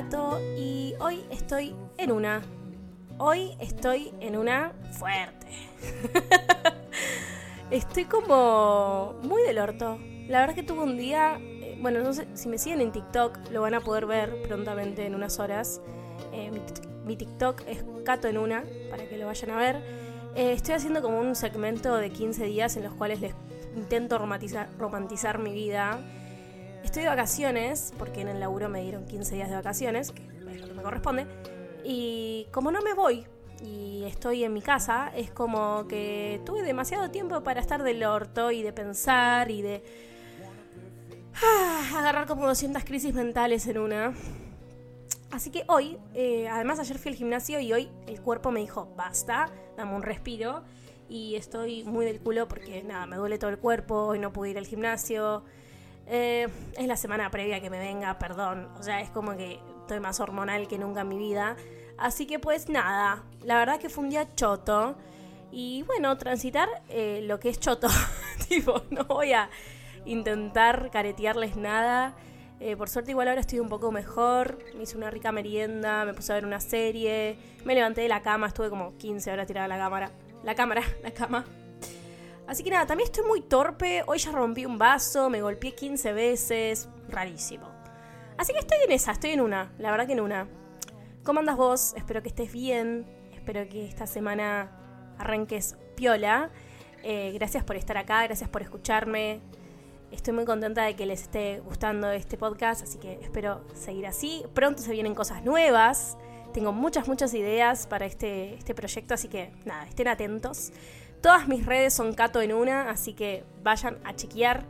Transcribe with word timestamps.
es 0.00 0.04
Kato 0.04 0.40
y 0.56 0.94
hoy 1.00 1.24
estoy 1.30 1.74
en 1.98 2.12
una. 2.12 2.42
Hoy 3.18 3.56
estoy 3.60 4.12
en 4.20 4.36
una 4.36 4.72
fuerte. 4.92 5.46
estoy 7.70 8.04
como 8.04 9.14
muy 9.22 9.42
del 9.42 9.58
orto. 9.58 9.98
La 10.28 10.40
verdad 10.40 10.54
que 10.54 10.62
tuve 10.62 10.82
un 10.84 10.96
día, 10.96 11.38
eh, 11.40 11.76
bueno, 11.80 12.00
no 12.00 12.12
sé 12.12 12.26
si 12.34 12.48
me 12.48 12.56
siguen 12.56 12.80
en 12.80 12.92
TikTok, 12.92 13.50
lo 13.50 13.62
van 13.62 13.74
a 13.74 13.80
poder 13.80 14.06
ver 14.06 14.42
prontamente 14.42 15.04
en 15.04 15.14
unas 15.14 15.38
horas. 15.38 15.80
Eh, 16.32 16.50
mi, 16.50 16.60
mi 17.04 17.16
TikTok 17.16 17.62
es 17.66 17.84
Kato 18.04 18.28
en 18.28 18.38
una, 18.38 18.64
para 18.90 19.06
que 19.08 19.18
lo 19.18 19.26
vayan 19.26 19.50
a 19.50 19.56
ver. 19.56 19.76
Eh, 20.34 20.52
estoy 20.52 20.74
haciendo 20.74 21.02
como 21.02 21.20
un 21.20 21.34
segmento 21.34 21.96
de 21.96 22.10
15 22.10 22.44
días 22.44 22.76
en 22.76 22.84
los 22.84 22.94
cuales 22.94 23.20
les 23.20 23.34
intento 23.76 24.18
romantizar, 24.18 24.70
romantizar 24.78 25.38
mi 25.38 25.52
vida. 25.52 26.00
Estoy 26.84 27.02
de 27.02 27.08
vacaciones, 27.08 27.92
porque 27.98 28.22
en 28.22 28.28
el 28.28 28.40
laburo 28.40 28.68
me 28.68 28.82
dieron 28.82 29.04
15 29.04 29.34
días 29.34 29.48
de 29.48 29.56
vacaciones, 29.56 30.10
que 30.12 30.22
es 30.26 30.60
lo 30.60 30.68
que 30.68 30.74
me 30.74 30.82
corresponde. 30.82 31.26
Y 31.84 32.48
como 32.52 32.70
no 32.70 32.82
me 32.82 32.94
voy 32.94 33.26
y 33.62 34.04
estoy 34.04 34.44
en 34.44 34.52
mi 34.52 34.62
casa, 34.62 35.12
es 35.14 35.30
como 35.30 35.86
que 35.86 36.40
tuve 36.44 36.62
demasiado 36.62 37.10
tiempo 37.10 37.42
para 37.42 37.60
estar 37.60 37.82
del 37.82 38.02
orto 38.04 38.50
y 38.50 38.62
de 38.62 38.72
pensar 38.72 39.50
y 39.50 39.62
de 39.62 39.82
ah, 41.42 41.92
agarrar 41.96 42.26
como 42.26 42.46
200 42.46 42.84
crisis 42.84 43.14
mentales 43.14 43.66
en 43.66 43.78
una. 43.78 44.14
Así 45.30 45.50
que 45.50 45.64
hoy, 45.68 45.98
eh, 46.14 46.48
además 46.48 46.80
ayer 46.80 46.98
fui 46.98 47.12
al 47.12 47.16
gimnasio 47.16 47.60
y 47.60 47.72
hoy 47.72 47.90
el 48.06 48.20
cuerpo 48.20 48.50
me 48.50 48.60
dijo, 48.60 48.92
basta, 48.96 49.50
dame 49.76 49.94
un 49.94 50.02
respiro. 50.02 50.64
Y 51.08 51.34
estoy 51.34 51.84
muy 51.84 52.06
del 52.06 52.20
culo 52.20 52.46
porque 52.48 52.82
nada, 52.82 53.06
me 53.06 53.16
duele 53.16 53.38
todo 53.38 53.50
el 53.50 53.58
cuerpo, 53.58 53.94
hoy 54.06 54.18
no 54.18 54.32
pude 54.32 54.50
ir 54.50 54.58
al 54.58 54.66
gimnasio. 54.66 55.44
Eh, 56.12 56.48
es 56.76 56.86
la 56.88 56.96
semana 56.96 57.30
previa 57.30 57.60
que 57.60 57.70
me 57.70 57.78
venga, 57.78 58.18
perdón. 58.18 58.68
O 58.76 58.82
sea, 58.82 59.00
es 59.00 59.10
como 59.10 59.36
que 59.36 59.60
estoy 59.82 60.00
más 60.00 60.18
hormonal 60.18 60.66
que 60.66 60.76
nunca 60.76 61.02
en 61.02 61.08
mi 61.08 61.18
vida. 61.18 61.56
Así 61.96 62.26
que 62.26 62.40
pues 62.40 62.68
nada, 62.68 63.22
la 63.44 63.56
verdad 63.56 63.78
que 63.78 63.88
fue 63.88 64.02
un 64.04 64.10
día 64.10 64.26
choto. 64.34 64.96
Y 65.52 65.84
bueno, 65.84 66.16
transitar 66.18 66.68
eh, 66.88 67.20
lo 67.22 67.38
que 67.38 67.50
es 67.50 67.60
choto. 67.60 67.86
tipo, 68.48 68.82
no 68.90 69.04
voy 69.04 69.32
a 69.32 69.50
intentar 70.04 70.90
caretearles 70.90 71.54
nada. 71.54 72.16
Eh, 72.58 72.76
por 72.76 72.88
suerte 72.88 73.12
igual 73.12 73.28
ahora 73.28 73.40
estoy 73.40 73.60
un 73.60 73.68
poco 73.68 73.92
mejor. 73.92 74.58
Me 74.74 74.82
hice 74.82 74.96
una 74.96 75.10
rica 75.10 75.30
merienda, 75.30 76.04
me 76.04 76.12
puse 76.12 76.32
a 76.32 76.34
ver 76.34 76.44
una 76.44 76.60
serie. 76.60 77.38
Me 77.64 77.76
levanté 77.76 78.00
de 78.00 78.08
la 78.08 78.20
cama, 78.20 78.48
estuve 78.48 78.68
como 78.68 78.96
15 78.96 79.30
horas 79.30 79.46
tirada 79.46 79.68
la 79.68 79.78
cámara. 79.78 80.10
La 80.42 80.56
cámara, 80.56 80.82
la 81.04 81.12
cama. 81.12 81.44
Así 82.50 82.64
que 82.64 82.70
nada, 82.70 82.84
también 82.84 83.08
estoy 83.08 83.24
muy 83.24 83.42
torpe. 83.42 84.02
Hoy 84.08 84.18
ya 84.18 84.32
rompí 84.32 84.66
un 84.66 84.76
vaso, 84.76 85.30
me 85.30 85.40
golpeé 85.40 85.72
15 85.72 86.12
veces. 86.12 86.88
Rarísimo. 87.08 87.68
Así 88.36 88.52
que 88.52 88.58
estoy 88.58 88.78
en 88.84 88.90
esa, 88.90 89.12
estoy 89.12 89.30
en 89.30 89.40
una. 89.40 89.70
La 89.78 89.92
verdad 89.92 90.08
que 90.08 90.14
en 90.14 90.20
una. 90.20 90.48
¿Cómo 91.22 91.38
andas 91.38 91.56
vos? 91.56 91.94
Espero 91.96 92.24
que 92.24 92.28
estés 92.28 92.50
bien. 92.52 93.06
Espero 93.32 93.68
que 93.68 93.86
esta 93.86 94.08
semana 94.08 94.68
arranques 95.16 95.76
piola. 95.94 96.50
Eh, 97.04 97.30
gracias 97.34 97.62
por 97.62 97.76
estar 97.76 97.96
acá, 97.96 98.24
gracias 98.24 98.50
por 98.50 98.62
escucharme. 98.62 99.40
Estoy 100.10 100.34
muy 100.34 100.44
contenta 100.44 100.82
de 100.82 100.96
que 100.96 101.06
les 101.06 101.22
esté 101.22 101.60
gustando 101.60 102.10
este 102.10 102.36
podcast, 102.36 102.82
así 102.82 102.98
que 102.98 103.20
espero 103.22 103.64
seguir 103.74 104.08
así. 104.08 104.42
Pronto 104.54 104.82
se 104.82 104.90
vienen 104.90 105.14
cosas 105.14 105.44
nuevas. 105.44 106.18
Tengo 106.52 106.72
muchas, 106.72 107.06
muchas 107.06 107.32
ideas 107.32 107.86
para 107.86 108.06
este, 108.06 108.54
este 108.54 108.74
proyecto, 108.74 109.14
así 109.14 109.28
que 109.28 109.52
nada, 109.64 109.86
estén 109.86 110.08
atentos. 110.08 110.72
Todas 111.20 111.48
mis 111.48 111.66
redes 111.66 111.92
son 111.92 112.14
Cato 112.14 112.40
en 112.40 112.52
una, 112.52 112.90
así 112.90 113.12
que 113.12 113.44
vayan 113.62 113.98
a 114.04 114.14
chequear, 114.16 114.64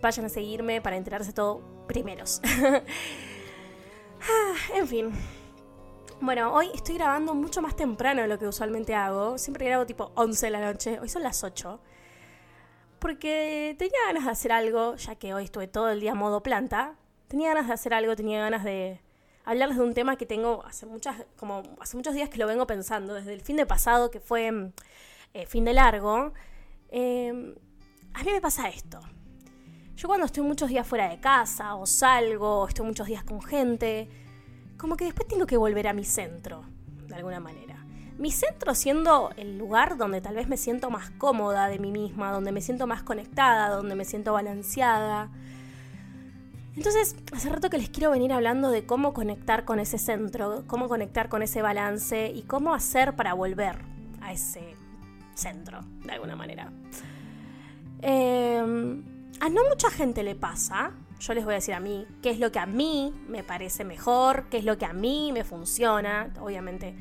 vayan 0.00 0.26
a 0.26 0.28
seguirme 0.28 0.80
para 0.80 0.96
enterarse 0.96 1.32
todo 1.32 1.62
primeros. 1.86 2.40
Ah, 4.24 4.54
en 4.76 4.86
fin. 4.86 5.10
Bueno, 6.20 6.54
hoy 6.54 6.70
estoy 6.72 6.94
grabando 6.94 7.34
mucho 7.34 7.60
más 7.60 7.74
temprano 7.74 8.22
de 8.22 8.28
lo 8.28 8.38
que 8.38 8.46
usualmente 8.46 8.94
hago. 8.94 9.36
Siempre 9.36 9.66
grabo 9.66 9.84
tipo 9.84 10.12
11 10.14 10.46
de 10.46 10.50
la 10.52 10.60
noche. 10.60 11.00
Hoy 11.00 11.08
son 11.08 11.24
las 11.24 11.42
8. 11.42 11.80
Porque 13.00 13.74
tenía 13.80 13.98
ganas 14.06 14.26
de 14.26 14.30
hacer 14.30 14.52
algo, 14.52 14.94
ya 14.94 15.16
que 15.16 15.34
hoy 15.34 15.42
estuve 15.42 15.66
todo 15.66 15.90
el 15.90 15.98
día 15.98 16.14
modo 16.14 16.40
planta. 16.40 16.94
Tenía 17.26 17.48
ganas 17.48 17.66
de 17.66 17.72
hacer 17.72 17.94
algo, 17.94 18.14
tenía 18.14 18.40
ganas 18.40 18.62
de 18.62 19.00
hablarles 19.44 19.78
de 19.78 19.82
un 19.82 19.94
tema 19.94 20.14
que 20.14 20.24
tengo 20.24 20.64
hace 20.64 20.86
muchas, 20.86 21.16
como 21.36 21.64
hace 21.80 21.96
muchos 21.96 22.14
días 22.14 22.28
que 22.28 22.38
lo 22.38 22.46
vengo 22.46 22.64
pensando, 22.68 23.14
desde 23.14 23.32
el 23.32 23.40
fin 23.40 23.56
de 23.56 23.66
pasado, 23.66 24.12
que 24.12 24.20
fue 24.20 24.52
mm, 24.52 24.72
eh, 25.34 25.46
fin 25.46 25.64
de 25.64 25.74
largo. 25.74 26.32
Eh, 26.88 27.54
a 28.14 28.22
mí 28.22 28.30
me 28.30 28.40
pasa 28.40 28.68
esto. 28.68 29.00
Yo 29.96 30.08
cuando 30.08 30.26
estoy 30.26 30.42
muchos 30.42 30.68
días 30.68 30.86
fuera 30.86 31.08
de 31.08 31.20
casa, 31.20 31.74
o 31.74 31.86
salgo, 31.86 32.60
o 32.60 32.68
estoy 32.68 32.86
muchos 32.86 33.06
días 33.06 33.24
con 33.24 33.40
gente, 33.40 34.08
como 34.76 34.96
que 34.96 35.04
después 35.04 35.28
tengo 35.28 35.46
que 35.46 35.56
volver 35.56 35.86
a 35.86 35.92
mi 35.92 36.04
centro, 36.04 36.64
de 37.06 37.14
alguna 37.14 37.40
manera. 37.40 37.84
Mi 38.18 38.30
centro 38.30 38.74
siendo 38.74 39.30
el 39.36 39.58
lugar 39.58 39.96
donde 39.96 40.20
tal 40.20 40.34
vez 40.34 40.48
me 40.48 40.56
siento 40.56 40.90
más 40.90 41.10
cómoda 41.10 41.68
de 41.68 41.78
mí 41.78 41.92
misma, 41.92 42.32
donde 42.32 42.52
me 42.52 42.60
siento 42.60 42.86
más 42.86 43.02
conectada, 43.02 43.68
donde 43.68 43.94
me 43.94 44.04
siento 44.04 44.32
balanceada. 44.32 45.30
Entonces, 46.76 47.16
hace 47.32 47.48
rato 47.48 47.70
que 47.70 47.78
les 47.78 47.90
quiero 47.90 48.10
venir 48.10 48.32
hablando 48.32 48.70
de 48.70 48.86
cómo 48.86 49.12
conectar 49.12 49.64
con 49.64 49.78
ese 49.78 49.98
centro, 49.98 50.64
cómo 50.66 50.88
conectar 50.88 51.28
con 51.28 51.42
ese 51.42 51.62
balance 51.62 52.30
y 52.34 52.42
cómo 52.42 52.74
hacer 52.74 53.14
para 53.14 53.34
volver 53.34 53.78
a 54.20 54.32
ese 54.32 54.81
centro, 55.34 55.80
de 56.04 56.12
alguna 56.12 56.36
manera. 56.36 56.72
Eh, 58.00 59.02
a 59.40 59.48
no 59.48 59.60
mucha 59.68 59.90
gente 59.90 60.22
le 60.22 60.34
pasa, 60.34 60.92
yo 61.18 61.34
les 61.34 61.44
voy 61.44 61.54
a 61.54 61.56
decir 61.56 61.74
a 61.74 61.80
mí, 61.80 62.06
qué 62.22 62.30
es 62.30 62.38
lo 62.38 62.52
que 62.52 62.58
a 62.58 62.66
mí 62.66 63.12
me 63.28 63.42
parece 63.42 63.84
mejor, 63.84 64.48
qué 64.50 64.58
es 64.58 64.64
lo 64.64 64.78
que 64.78 64.86
a 64.86 64.92
mí 64.92 65.30
me 65.32 65.44
funciona, 65.44 66.32
obviamente 66.40 66.94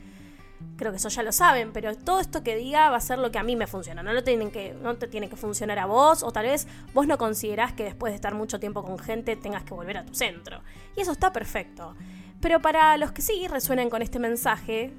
creo 0.78 0.92
que 0.92 0.98
eso 0.98 1.10
ya 1.10 1.24
lo 1.24 1.32
saben, 1.32 1.72
pero 1.72 1.96
todo 1.96 2.20
esto 2.20 2.44
que 2.44 2.56
diga 2.56 2.90
va 2.90 2.98
a 2.98 3.02
ser 3.02 3.20
lo 3.20 3.32
que 3.32 3.38
a 3.38 3.44
mí 3.44 3.56
me 3.56 3.68
funciona. 3.68 4.04
No, 4.04 4.14
lo 4.14 4.24
tienen 4.24 4.52
que, 4.52 4.74
no 4.74 4.96
te 4.96 5.08
tiene 5.08 5.30
que 5.30 5.36
funcionar 5.36 5.80
a 5.80 5.86
vos, 5.86 6.24
o 6.24 6.32
tal 6.32 6.46
vez 6.46 6.68
vos 6.94 7.08
no 7.08 7.18
considerás 7.18 7.74
que 7.74 7.84
después 7.84 8.12
de 8.12 8.16
estar 8.16 8.34
mucho 8.34 8.60
tiempo 8.60 8.84
con 8.84 8.98
gente 8.98 9.36
tengas 9.36 9.64
que 9.64 9.74
volver 9.74 9.98
a 9.98 10.06
tu 10.06 10.16
centro. 10.16 10.62
Y 10.96 11.02
eso 11.02 11.12
está 11.12 11.32
perfecto. 11.32 11.96
Pero 12.42 12.62
para 12.62 12.98
los 12.98 13.12
que 13.12 13.22
sí 13.22 13.48
resuenan 13.48 13.90
con 13.90 14.02
este 14.02 14.18
mensaje, 14.18 14.92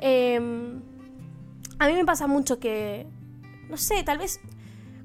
eh, 0.00 0.80
a 1.78 1.86
mí 1.88 1.94
me 1.94 2.04
pasa 2.04 2.26
mucho 2.26 2.58
que, 2.58 3.06
no 3.68 3.76
sé, 3.76 4.02
tal 4.02 4.18
vez 4.18 4.40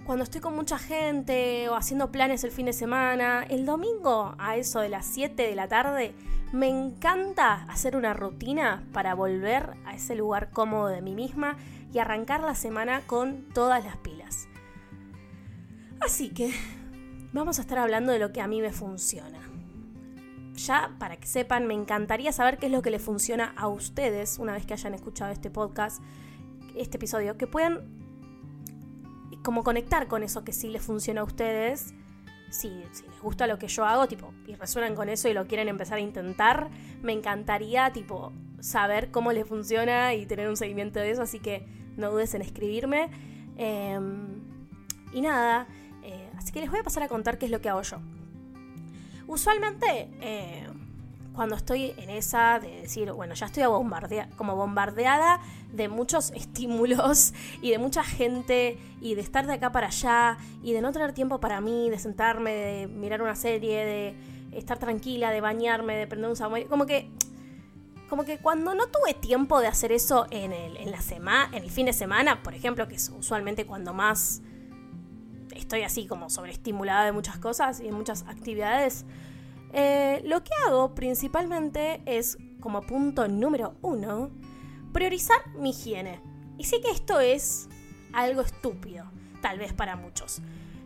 cuando 0.05 0.23
estoy 0.23 0.41
con 0.41 0.55
mucha 0.55 0.79
gente 0.79 1.69
o 1.69 1.75
haciendo 1.75 2.11
planes 2.11 2.43
el 2.43 2.51
fin 2.51 2.65
de 2.65 2.73
semana, 2.73 3.43
el 3.43 3.65
domingo 3.65 4.33
a 4.39 4.57
eso 4.57 4.79
de 4.79 4.89
las 4.89 5.05
7 5.05 5.43
de 5.43 5.55
la 5.55 5.67
tarde, 5.67 6.13
me 6.51 6.67
encanta 6.67 7.65
hacer 7.69 7.95
una 7.95 8.13
rutina 8.13 8.83
para 8.91 9.13
volver 9.13 9.73
a 9.85 9.93
ese 9.93 10.15
lugar 10.15 10.49
cómodo 10.49 10.87
de 10.87 11.01
mí 11.01 11.13
misma 11.13 11.57
y 11.93 11.99
arrancar 11.99 12.41
la 12.41 12.55
semana 12.55 13.01
con 13.05 13.43
todas 13.53 13.85
las 13.85 13.97
pilas. 13.97 14.47
Así 16.01 16.29
que 16.29 16.53
vamos 17.33 17.59
a 17.59 17.61
estar 17.61 17.77
hablando 17.77 18.11
de 18.11 18.19
lo 18.19 18.31
que 18.31 18.41
a 18.41 18.47
mí 18.47 18.61
me 18.61 18.71
funciona. 18.71 19.39
Ya, 20.55 20.95
para 20.97 21.17
que 21.17 21.27
sepan, 21.27 21.67
me 21.67 21.73
encantaría 21.73 22.31
saber 22.31 22.57
qué 22.57 22.65
es 22.65 22.71
lo 22.71 22.81
que 22.81 22.89
le 22.89 22.99
funciona 22.99 23.53
a 23.55 23.67
ustedes 23.67 24.39
una 24.39 24.53
vez 24.53 24.65
que 24.65 24.73
hayan 24.73 24.93
escuchado 24.93 25.31
este 25.31 25.49
podcast, 25.49 26.01
este 26.75 26.97
episodio, 26.97 27.37
que 27.37 27.47
puedan 27.47 27.99
como 29.43 29.63
conectar 29.63 30.07
con 30.07 30.23
eso 30.23 30.43
que 30.43 30.53
sí 30.53 30.69
les 30.69 30.81
funciona 30.81 31.21
a 31.21 31.23
ustedes. 31.23 31.93
Si, 32.51 32.69
si 32.91 33.03
les 33.07 33.21
gusta 33.21 33.45
lo 33.45 33.59
que 33.59 33.67
yo 33.67 33.85
hago, 33.85 34.07
tipo, 34.07 34.33
y 34.47 34.55
resuenan 34.55 34.95
con 34.95 35.07
eso 35.07 35.29
y 35.29 35.33
lo 35.33 35.45
quieren 35.47 35.67
empezar 35.67 35.97
a 35.97 36.01
intentar, 36.01 36.69
me 37.03 37.13
encantaría, 37.13 37.91
tipo, 37.93 38.33
saber 38.59 39.11
cómo 39.11 39.31
les 39.31 39.47
funciona 39.47 40.15
y 40.15 40.25
tener 40.25 40.49
un 40.49 40.57
seguimiento 40.57 40.99
de 40.99 41.11
eso, 41.11 41.21
así 41.21 41.39
que 41.39 41.65
no 41.95 42.11
dudes 42.11 42.33
en 42.33 42.41
escribirme. 42.41 43.09
Eh, 43.57 43.99
y 45.13 45.21
nada, 45.21 45.67
eh, 46.03 46.29
así 46.37 46.51
que 46.51 46.61
les 46.61 46.69
voy 46.69 46.79
a 46.79 46.83
pasar 46.83 47.03
a 47.03 47.07
contar 47.07 47.37
qué 47.37 47.45
es 47.45 47.51
lo 47.51 47.61
que 47.61 47.69
hago 47.69 47.81
yo. 47.81 47.99
Usualmente, 49.27 50.09
eh, 50.21 50.67
cuando 51.39 51.55
estoy 51.55 51.93
en 51.95 52.09
esa 52.09 52.59
de 52.59 52.81
decir, 52.81 53.13
bueno, 53.13 53.33
ya 53.33 53.45
estoy 53.45 53.63
como 54.35 54.57
bombardeada 54.57 55.39
de 55.71 55.87
muchos 55.87 56.31
estímulos 56.35 57.33
y 57.61 57.71
de 57.71 57.77
mucha 57.77 58.03
gente 58.03 58.77
y 58.99 59.15
de 59.15 59.21
estar 59.21 59.47
de 59.47 59.53
acá 59.53 59.71
para 59.71 59.87
allá 59.87 60.37
y 60.61 60.73
de 60.73 60.81
no 60.81 60.91
tener 60.91 61.13
tiempo 61.13 61.39
para 61.39 61.61
mí, 61.61 61.89
de 61.89 61.97
sentarme, 61.97 62.51
de 62.51 62.87
mirar 62.87 63.21
una 63.21 63.37
serie, 63.37 63.85
de 63.85 64.15
estar 64.51 64.79
tranquila, 64.79 65.31
de 65.31 65.39
bañarme, 65.39 65.95
de 65.95 66.07
prender 66.07 66.29
un 66.29 66.35
samuel, 66.35 66.67
como 66.67 66.85
que 66.85 67.09
como 68.09 68.25
que 68.25 68.39
cuando 68.39 68.75
no 68.75 68.87
tuve 68.87 69.13
tiempo 69.13 69.61
de 69.61 69.67
hacer 69.67 69.93
eso 69.93 70.27
en 70.31 70.51
el, 70.51 70.75
en 70.75 70.91
la 70.91 70.99
semana, 70.99 71.55
en 71.55 71.63
el 71.63 71.71
fin 71.71 71.85
de 71.85 71.93
semana, 71.93 72.43
por 72.43 72.53
ejemplo, 72.53 72.85
que 72.89 72.95
es 72.95 73.13
usualmente 73.17 73.65
cuando 73.65 73.93
más 73.93 74.41
estoy 75.55 75.83
así 75.83 76.05
como 76.05 76.29
sobreestimulada 76.29 77.05
de 77.05 77.13
muchas 77.13 77.37
cosas 77.37 77.79
y 77.79 77.83
de 77.83 77.93
muchas 77.93 78.25
actividades, 78.27 79.05
eh, 79.73 80.21
lo 80.25 80.43
que 80.43 80.51
hago 80.67 80.95
principalmente 80.95 82.01
es, 82.05 82.37
como 82.59 82.81
punto 82.81 83.27
número 83.27 83.75
uno, 83.81 84.31
priorizar 84.93 85.37
mi 85.57 85.69
higiene. 85.71 86.21
Y 86.57 86.65
sé 86.65 86.81
que 86.81 86.91
esto 86.91 87.19
es 87.19 87.69
algo 88.13 88.41
estúpido, 88.41 89.05
tal 89.41 89.59
vez 89.59 89.73
para 89.73 89.95
muchos, 89.95 90.41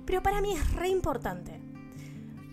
pero 0.05 0.21
para 0.21 0.41
mí 0.41 0.53
es 0.53 0.73
re 0.75 0.89
importante. 0.89 1.59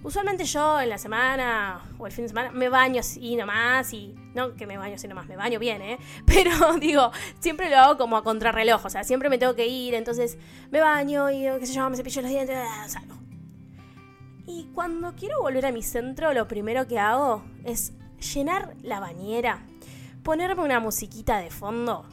Usualmente 0.02 0.44
yo 0.44 0.80
en 0.80 0.88
la 0.88 0.96
semana 0.96 1.82
o 1.98 2.06
el 2.06 2.12
fin 2.12 2.24
de 2.24 2.30
semana 2.30 2.50
me 2.52 2.70
baño 2.70 3.00
así 3.00 3.36
nomás 3.36 3.92
y 3.92 4.14
no 4.34 4.54
que 4.54 4.66
me 4.66 4.78
baño 4.78 4.94
así 4.94 5.06
nomás, 5.06 5.26
me 5.28 5.36
baño 5.36 5.58
bien, 5.58 5.82
¿eh? 5.82 5.98
Pero 6.26 6.50
digo, 6.80 7.10
siempre 7.38 7.68
lo 7.68 7.76
hago 7.76 7.98
como 7.98 8.16
a 8.16 8.24
contrarreloj, 8.24 8.86
o 8.86 8.90
sea, 8.90 9.04
siempre 9.04 9.28
me 9.28 9.36
tengo 9.36 9.54
que 9.54 9.66
ir, 9.66 9.94
entonces 9.94 10.38
me 10.70 10.80
baño 10.80 11.30
y 11.30 11.42
qué 11.58 11.66
sé 11.66 11.74
yo, 11.74 11.90
me 11.90 11.96
cepillo 11.96 12.22
los 12.22 12.30
dientes, 12.30 12.56
salgo. 12.86 13.19
Y 14.52 14.64
cuando 14.74 15.14
quiero 15.14 15.40
volver 15.40 15.64
a 15.64 15.70
mi 15.70 15.80
centro, 15.80 16.34
lo 16.34 16.48
primero 16.48 16.88
que 16.88 16.98
hago 16.98 17.44
es 17.64 17.92
llenar 18.34 18.74
la 18.82 18.98
bañera, 18.98 19.64
ponerme 20.24 20.64
una 20.64 20.80
musiquita 20.80 21.38
de 21.38 21.50
fondo, 21.50 22.04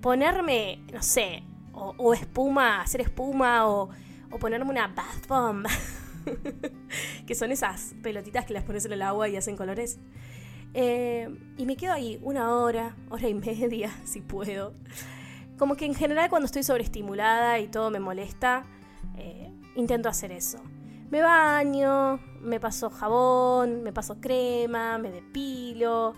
ponerme, 0.00 0.78
no 0.92 1.02
sé, 1.02 1.42
o, 1.72 2.14
espuma, 2.14 2.82
hacer 2.82 3.00
espuma, 3.00 3.68
o, 3.68 3.90
ponerme 4.38 4.70
una 4.70 4.86
bath 4.86 5.26
bomb, 5.26 5.66
que 7.26 7.34
son 7.34 7.50
esas 7.50 7.94
pelotitas 8.00 8.46
que 8.46 8.54
las 8.54 8.62
pones 8.62 8.84
en 8.84 8.92
el 8.92 9.02
agua 9.02 9.28
y 9.28 9.36
hacen 9.36 9.56
colores. 9.56 9.98
Eh, 10.74 11.36
y 11.56 11.66
me 11.66 11.76
quedo 11.76 11.94
ahí 11.94 12.20
una 12.22 12.54
hora, 12.54 12.94
hora 13.10 13.28
y 13.28 13.34
media, 13.34 13.90
si 14.04 14.20
puedo. 14.20 14.72
Como 15.58 15.74
que 15.74 15.84
en 15.84 15.96
general 15.96 16.30
cuando 16.30 16.46
estoy 16.46 16.62
sobreestimulada 16.62 17.58
y 17.58 17.66
todo 17.66 17.90
me 17.90 17.98
molesta, 17.98 18.62
eh, 19.16 19.50
intento 19.74 20.08
hacer 20.08 20.30
eso 20.30 20.62
me 21.12 21.20
baño, 21.20 22.20
me 22.40 22.58
paso 22.58 22.88
jabón, 22.88 23.82
me 23.82 23.92
paso 23.92 24.18
crema, 24.18 24.96
me 24.96 25.10
depilo, 25.10 26.14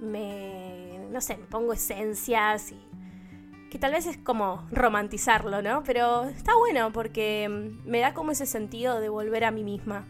me, 0.00 0.98
no 1.10 1.22
sé, 1.22 1.38
me 1.38 1.46
pongo 1.46 1.72
esencias 1.72 2.72
y 2.72 2.78
que 3.70 3.78
tal 3.78 3.92
vez 3.92 4.04
es 4.04 4.18
como 4.18 4.68
romantizarlo, 4.70 5.62
¿no? 5.62 5.82
Pero 5.82 6.24
está 6.24 6.54
bueno 6.56 6.92
porque 6.92 7.48
mm, 7.48 7.88
me 7.88 8.00
da 8.00 8.12
como 8.12 8.32
ese 8.32 8.44
sentido 8.44 9.00
de 9.00 9.08
volver 9.08 9.44
a 9.44 9.50
mí 9.50 9.64
misma. 9.64 10.06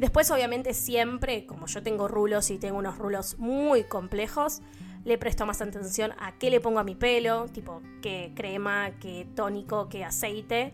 Después, 0.00 0.28
obviamente, 0.32 0.74
siempre, 0.74 1.46
como 1.46 1.68
yo 1.68 1.84
tengo 1.84 2.08
rulos 2.08 2.50
y 2.50 2.58
tengo 2.58 2.78
unos 2.78 2.98
rulos 2.98 3.38
muy 3.38 3.84
complejos, 3.84 4.60
le 5.04 5.18
presto 5.18 5.46
más 5.46 5.62
atención 5.62 6.14
a 6.18 6.36
qué 6.36 6.50
le 6.50 6.60
pongo 6.60 6.80
a 6.80 6.84
mi 6.84 6.96
pelo, 6.96 7.46
tipo 7.46 7.80
qué 8.02 8.32
crema, 8.34 8.90
qué 8.98 9.28
tónico, 9.36 9.88
qué 9.88 10.04
aceite 10.04 10.72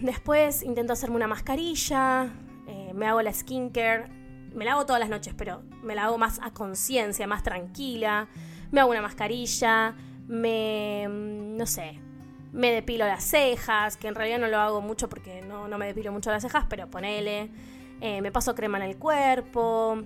Después 0.00 0.62
intento 0.62 0.92
hacerme 0.92 1.16
una 1.16 1.26
mascarilla, 1.26 2.32
eh, 2.66 2.92
me 2.94 3.06
hago 3.06 3.22
la 3.22 3.32
skincare, 3.32 4.08
me 4.54 4.64
la 4.64 4.72
hago 4.72 4.86
todas 4.86 5.00
las 5.00 5.08
noches, 5.08 5.34
pero 5.36 5.62
me 5.82 5.94
la 5.94 6.04
hago 6.04 6.18
más 6.18 6.40
a 6.42 6.52
conciencia, 6.52 7.26
más 7.26 7.42
tranquila. 7.42 8.28
Me 8.70 8.80
hago 8.80 8.90
una 8.90 9.02
mascarilla, 9.02 9.94
me. 10.26 11.06
Mm, 11.08 11.56
no 11.56 11.66
sé. 11.66 12.00
Me 12.52 12.70
depilo 12.70 13.04
las 13.04 13.24
cejas, 13.24 13.96
que 13.96 14.06
en 14.06 14.14
realidad 14.14 14.38
no 14.38 14.46
lo 14.46 14.58
hago 14.58 14.80
mucho 14.80 15.08
porque 15.08 15.42
no, 15.42 15.66
me 15.76 15.86
depilo 15.86 16.12
mucho 16.12 16.30
las 16.30 16.42
cejas, 16.42 16.66
pero 16.68 16.88
ponele. 16.88 17.50
Eh, 18.00 18.22
me 18.22 18.30
paso 18.30 18.54
crema 18.54 18.78
en 18.78 18.84
el 18.84 18.96
cuerpo. 18.96 20.02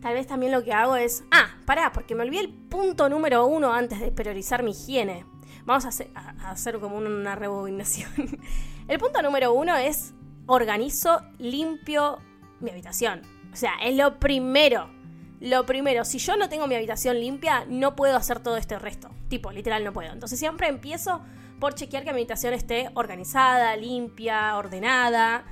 Tal 0.00 0.14
vez 0.14 0.26
también 0.26 0.52
lo 0.52 0.62
que 0.62 0.72
hago 0.72 0.96
es. 0.96 1.24
Ah, 1.32 1.56
pará, 1.64 1.92
porque 1.92 2.14
me 2.14 2.22
olvidé 2.22 2.42
el 2.42 2.52
punto 2.52 3.08
número 3.08 3.46
uno 3.46 3.72
antes 3.72 3.98
de 4.00 4.12
priorizar 4.12 4.62
mi 4.62 4.70
higiene. 4.70 5.24
Vamos 5.64 5.84
a 5.84 5.88
hacer, 6.50 6.80
como 6.80 6.96
una 6.96 7.34
rebobinación. 7.34 8.10
El 8.88 8.98
punto 8.98 9.22
número 9.22 9.52
uno 9.52 9.76
es 9.76 10.12
organizo, 10.46 11.22
limpio 11.38 12.18
mi 12.60 12.70
habitación. 12.70 13.22
O 13.52 13.56
sea, 13.56 13.74
es 13.82 13.96
lo 13.96 14.18
primero. 14.18 14.90
Lo 15.40 15.66
primero, 15.66 16.04
si 16.04 16.18
yo 16.18 16.36
no 16.36 16.48
tengo 16.48 16.66
mi 16.66 16.74
habitación 16.74 17.18
limpia, 17.18 17.64
no 17.68 17.96
puedo 17.96 18.16
hacer 18.16 18.40
todo 18.40 18.56
este 18.56 18.78
resto. 18.78 19.10
Tipo, 19.28 19.52
literal 19.52 19.84
no 19.84 19.92
puedo. 19.92 20.12
Entonces 20.12 20.38
siempre 20.38 20.68
empiezo 20.68 21.20
por 21.58 21.74
chequear 21.74 22.04
que 22.04 22.10
mi 22.10 22.20
habitación 22.20 22.54
esté 22.54 22.90
organizada, 22.94 23.76
limpia, 23.76 24.56
ordenada. 24.56 25.44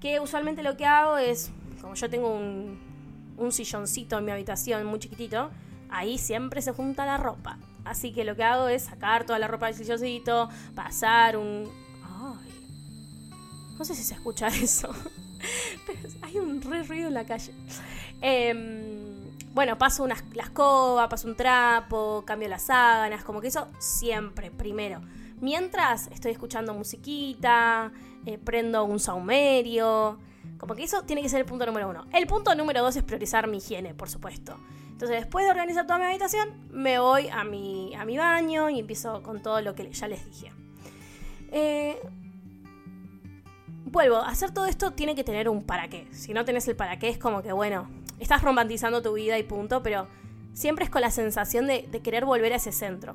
Que 0.00 0.20
usualmente 0.20 0.62
lo 0.62 0.76
que 0.76 0.86
hago 0.86 1.18
es, 1.18 1.50
como 1.80 1.94
yo 1.94 2.08
tengo 2.08 2.32
un, 2.32 2.78
un 3.36 3.52
silloncito 3.52 4.18
en 4.18 4.24
mi 4.24 4.32
habitación 4.32 4.84
muy 4.86 4.98
chiquitito, 4.98 5.50
ahí 5.90 6.18
siempre 6.18 6.62
se 6.62 6.72
junta 6.72 7.06
la 7.06 7.16
ropa. 7.16 7.58
Así 7.88 8.12
que 8.12 8.24
lo 8.24 8.36
que 8.36 8.44
hago 8.44 8.68
es 8.68 8.84
sacar 8.84 9.24
toda 9.24 9.38
la 9.38 9.48
ropa 9.48 9.66
del 9.66 9.74
silloncito, 9.74 10.48
pasar 10.74 11.36
un... 11.36 11.70
Ay. 12.04 12.52
No 13.78 13.84
sé 13.84 13.94
si 13.94 14.02
se 14.02 14.14
escucha 14.14 14.48
eso. 14.62 14.90
Pero 15.86 16.00
hay 16.22 16.38
un 16.38 16.60
re 16.60 16.82
ruido 16.82 17.08
en 17.08 17.14
la 17.14 17.24
calle. 17.24 17.52
Em, 18.20 19.30
bueno, 19.54 19.78
paso 19.78 20.04
una, 20.04 20.16
la 20.34 20.44
escoba, 20.44 21.08
paso 21.08 21.28
un 21.28 21.36
trapo, 21.36 22.24
cambio 22.26 22.48
las 22.48 22.62
sábanas, 22.62 23.24
como 23.24 23.40
que 23.40 23.48
eso 23.48 23.68
siempre, 23.78 24.50
primero. 24.50 25.00
Mientras 25.40 26.08
estoy 26.08 26.32
escuchando 26.32 26.74
musiquita, 26.74 27.92
eh, 28.26 28.38
prendo 28.38 28.84
un 28.84 28.98
saumerio. 28.98 30.18
Como 30.58 30.74
que 30.74 30.84
eso 30.84 31.02
tiene 31.02 31.22
que 31.22 31.28
ser 31.28 31.40
el 31.40 31.46
punto 31.46 31.64
número 31.64 31.88
uno. 31.88 32.06
El 32.12 32.26
punto 32.26 32.54
número 32.54 32.82
dos 32.82 32.96
es 32.96 33.02
priorizar 33.02 33.46
mi 33.46 33.58
higiene, 33.58 33.94
por 33.94 34.10
supuesto. 34.10 34.58
Entonces, 34.98 35.20
después 35.20 35.44
de 35.44 35.52
organizar 35.52 35.86
toda 35.86 36.00
mi 36.00 36.06
habitación, 36.06 36.48
me 36.72 36.98
voy 36.98 37.28
a 37.28 37.44
mi, 37.44 37.94
a 37.94 38.04
mi 38.04 38.18
baño 38.18 38.68
y 38.68 38.80
empiezo 38.80 39.22
con 39.22 39.40
todo 39.40 39.60
lo 39.60 39.76
que 39.76 39.88
ya 39.92 40.08
les 40.08 40.26
dije. 40.26 40.50
Eh, 41.52 41.96
vuelvo, 43.84 44.16
hacer 44.16 44.50
todo 44.50 44.66
esto 44.66 44.94
tiene 44.94 45.14
que 45.14 45.22
tener 45.22 45.48
un 45.48 45.62
para 45.62 45.86
qué. 45.86 46.08
Si 46.10 46.34
no 46.34 46.44
tenés 46.44 46.66
el 46.66 46.74
para 46.74 46.98
qué, 46.98 47.10
es 47.10 47.16
como 47.16 47.42
que, 47.42 47.52
bueno, 47.52 47.88
estás 48.18 48.42
romantizando 48.42 49.00
tu 49.00 49.12
vida 49.12 49.38
y 49.38 49.44
punto, 49.44 49.84
pero 49.84 50.08
siempre 50.52 50.84
es 50.84 50.90
con 50.90 51.02
la 51.02 51.12
sensación 51.12 51.68
de, 51.68 51.86
de 51.88 52.00
querer 52.00 52.24
volver 52.24 52.52
a 52.52 52.56
ese 52.56 52.72
centro. 52.72 53.14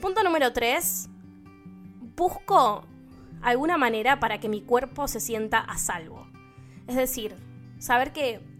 Punto 0.00 0.24
número 0.24 0.52
3. 0.52 1.08
Busco 2.16 2.84
alguna 3.40 3.76
manera 3.76 4.18
para 4.18 4.40
que 4.40 4.48
mi 4.48 4.62
cuerpo 4.62 5.06
se 5.06 5.20
sienta 5.20 5.60
a 5.60 5.78
salvo. 5.78 6.26
Es 6.88 6.96
decir, 6.96 7.36
saber 7.78 8.12
que 8.12 8.55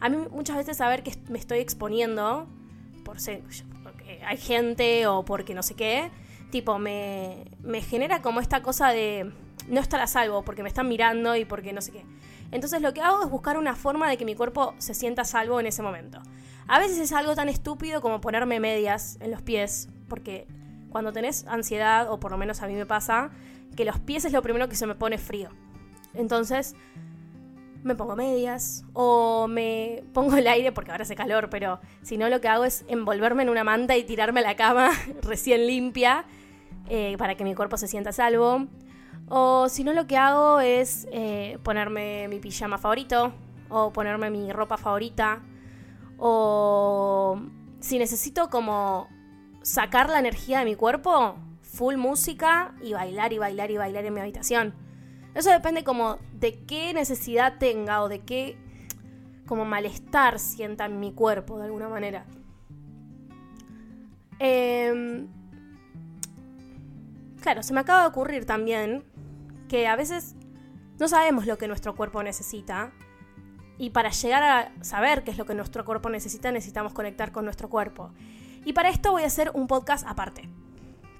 a 0.00 0.08
mí 0.08 0.16
muchas 0.30 0.56
veces 0.56 0.76
saber 0.76 1.02
que 1.02 1.16
me 1.28 1.38
estoy 1.38 1.58
exponiendo 1.58 2.46
por 3.04 3.20
ser, 3.20 3.42
porque 3.82 4.20
hay 4.24 4.36
gente 4.36 5.06
o 5.06 5.24
porque 5.24 5.54
no 5.54 5.62
sé 5.62 5.74
qué, 5.74 6.10
tipo, 6.50 6.78
me, 6.78 7.44
me 7.62 7.80
genera 7.80 8.22
como 8.22 8.40
esta 8.40 8.62
cosa 8.62 8.88
de 8.88 9.32
no 9.68 9.80
estar 9.80 10.00
a 10.00 10.06
salvo 10.06 10.42
porque 10.42 10.62
me 10.62 10.68
están 10.68 10.88
mirando 10.88 11.36
y 11.36 11.44
porque 11.44 11.72
no 11.72 11.80
sé 11.80 11.92
qué. 11.92 12.04
Entonces 12.50 12.82
lo 12.82 12.94
que 12.94 13.00
hago 13.00 13.22
es 13.24 13.30
buscar 13.30 13.58
una 13.58 13.74
forma 13.74 14.08
de 14.08 14.16
que 14.16 14.24
mi 14.24 14.34
cuerpo 14.34 14.74
se 14.78 14.94
sienta 14.94 15.24
salvo 15.24 15.58
en 15.58 15.66
ese 15.66 15.82
momento. 15.82 16.20
A 16.66 16.78
veces 16.78 16.98
es 16.98 17.12
algo 17.12 17.34
tan 17.34 17.48
estúpido 17.48 18.00
como 18.00 18.20
ponerme 18.20 18.60
medias 18.60 19.18
en 19.20 19.30
los 19.30 19.42
pies, 19.42 19.88
porque 20.08 20.46
cuando 20.90 21.12
tenés 21.12 21.46
ansiedad, 21.46 22.10
o 22.10 22.20
por 22.20 22.30
lo 22.30 22.38
menos 22.38 22.62
a 22.62 22.68
mí 22.68 22.74
me 22.74 22.86
pasa, 22.86 23.30
que 23.76 23.84
los 23.84 23.98
pies 23.98 24.24
es 24.24 24.32
lo 24.32 24.42
primero 24.42 24.68
que 24.68 24.76
se 24.76 24.86
me 24.86 24.94
pone 24.94 25.18
frío. 25.18 25.50
Entonces, 26.14 26.76
me 27.84 27.94
pongo 27.94 28.16
medias 28.16 28.84
o 28.94 29.46
me 29.46 30.02
pongo 30.12 30.36
el 30.36 30.46
aire 30.46 30.72
porque 30.72 30.90
ahora 30.90 31.02
hace 31.02 31.14
calor, 31.14 31.50
pero 31.50 31.80
si 32.02 32.16
no 32.16 32.28
lo 32.28 32.40
que 32.40 32.48
hago 32.48 32.64
es 32.64 32.84
envolverme 32.88 33.42
en 33.42 33.50
una 33.50 33.62
manta 33.62 33.96
y 33.96 34.04
tirarme 34.04 34.40
a 34.40 34.42
la 34.42 34.56
cama 34.56 34.90
recién 35.22 35.66
limpia 35.66 36.24
eh, 36.88 37.16
para 37.18 37.36
que 37.36 37.44
mi 37.44 37.54
cuerpo 37.54 37.76
se 37.76 37.86
sienta 37.86 38.12
salvo. 38.12 38.66
O 39.28 39.68
si 39.68 39.84
no 39.84 39.92
lo 39.92 40.06
que 40.06 40.16
hago 40.16 40.60
es 40.60 41.06
eh, 41.12 41.58
ponerme 41.62 42.26
mi 42.28 42.40
pijama 42.40 42.78
favorito 42.78 43.32
o 43.68 43.92
ponerme 43.92 44.30
mi 44.30 44.50
ropa 44.50 44.76
favorita. 44.76 45.42
O 46.18 47.40
si 47.80 47.98
necesito 47.98 48.48
como 48.48 49.08
sacar 49.62 50.08
la 50.08 50.18
energía 50.18 50.60
de 50.60 50.64
mi 50.64 50.74
cuerpo, 50.74 51.36
full 51.62 51.96
música 51.96 52.74
y 52.82 52.92
bailar 52.92 53.32
y 53.32 53.38
bailar 53.38 53.70
y 53.70 53.76
bailar 53.76 54.04
en 54.04 54.14
mi 54.14 54.20
habitación. 54.20 54.83
Eso 55.34 55.50
depende 55.50 55.84
como 55.84 56.18
de 56.32 56.64
qué 56.64 56.94
necesidad 56.94 57.58
tenga 57.58 58.02
o 58.02 58.08
de 58.08 58.20
qué 58.20 58.56
como 59.46 59.64
malestar 59.64 60.38
sienta 60.38 60.86
en 60.86 61.00
mi 61.00 61.12
cuerpo 61.12 61.58
de 61.58 61.64
alguna 61.64 61.88
manera. 61.88 62.24
Em, 64.38 65.28
claro, 67.40 67.62
se 67.62 67.72
me 67.72 67.80
acaba 67.80 68.02
de 68.02 68.08
ocurrir 68.08 68.46
también 68.46 69.04
que 69.68 69.86
a 69.86 69.96
veces 69.96 70.34
no 70.98 71.08
sabemos 71.08 71.46
lo 71.46 71.58
que 71.58 71.68
nuestro 71.68 71.94
cuerpo 71.94 72.22
necesita 72.22 72.92
y 73.76 73.90
para 73.90 74.10
llegar 74.10 74.42
a 74.42 74.84
saber 74.84 75.24
qué 75.24 75.32
es 75.32 75.38
lo 75.38 75.46
que 75.46 75.54
nuestro 75.54 75.84
cuerpo 75.84 76.08
necesita 76.08 76.52
necesitamos 76.52 76.92
conectar 76.92 77.32
con 77.32 77.44
nuestro 77.44 77.68
cuerpo. 77.68 78.12
Y 78.64 78.72
para 78.72 78.88
esto 78.88 79.12
voy 79.12 79.24
a 79.24 79.26
hacer 79.26 79.50
un 79.54 79.66
podcast 79.66 80.06
aparte. 80.06 80.48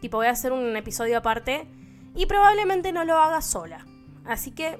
Tipo, 0.00 0.18
voy 0.18 0.28
a 0.28 0.30
hacer 0.30 0.52
un 0.52 0.76
episodio 0.76 1.18
aparte 1.18 1.66
y 2.14 2.26
probablemente 2.26 2.92
no 2.92 3.04
lo 3.04 3.18
haga 3.18 3.42
sola. 3.42 3.84
Así 4.24 4.50
que 4.50 4.78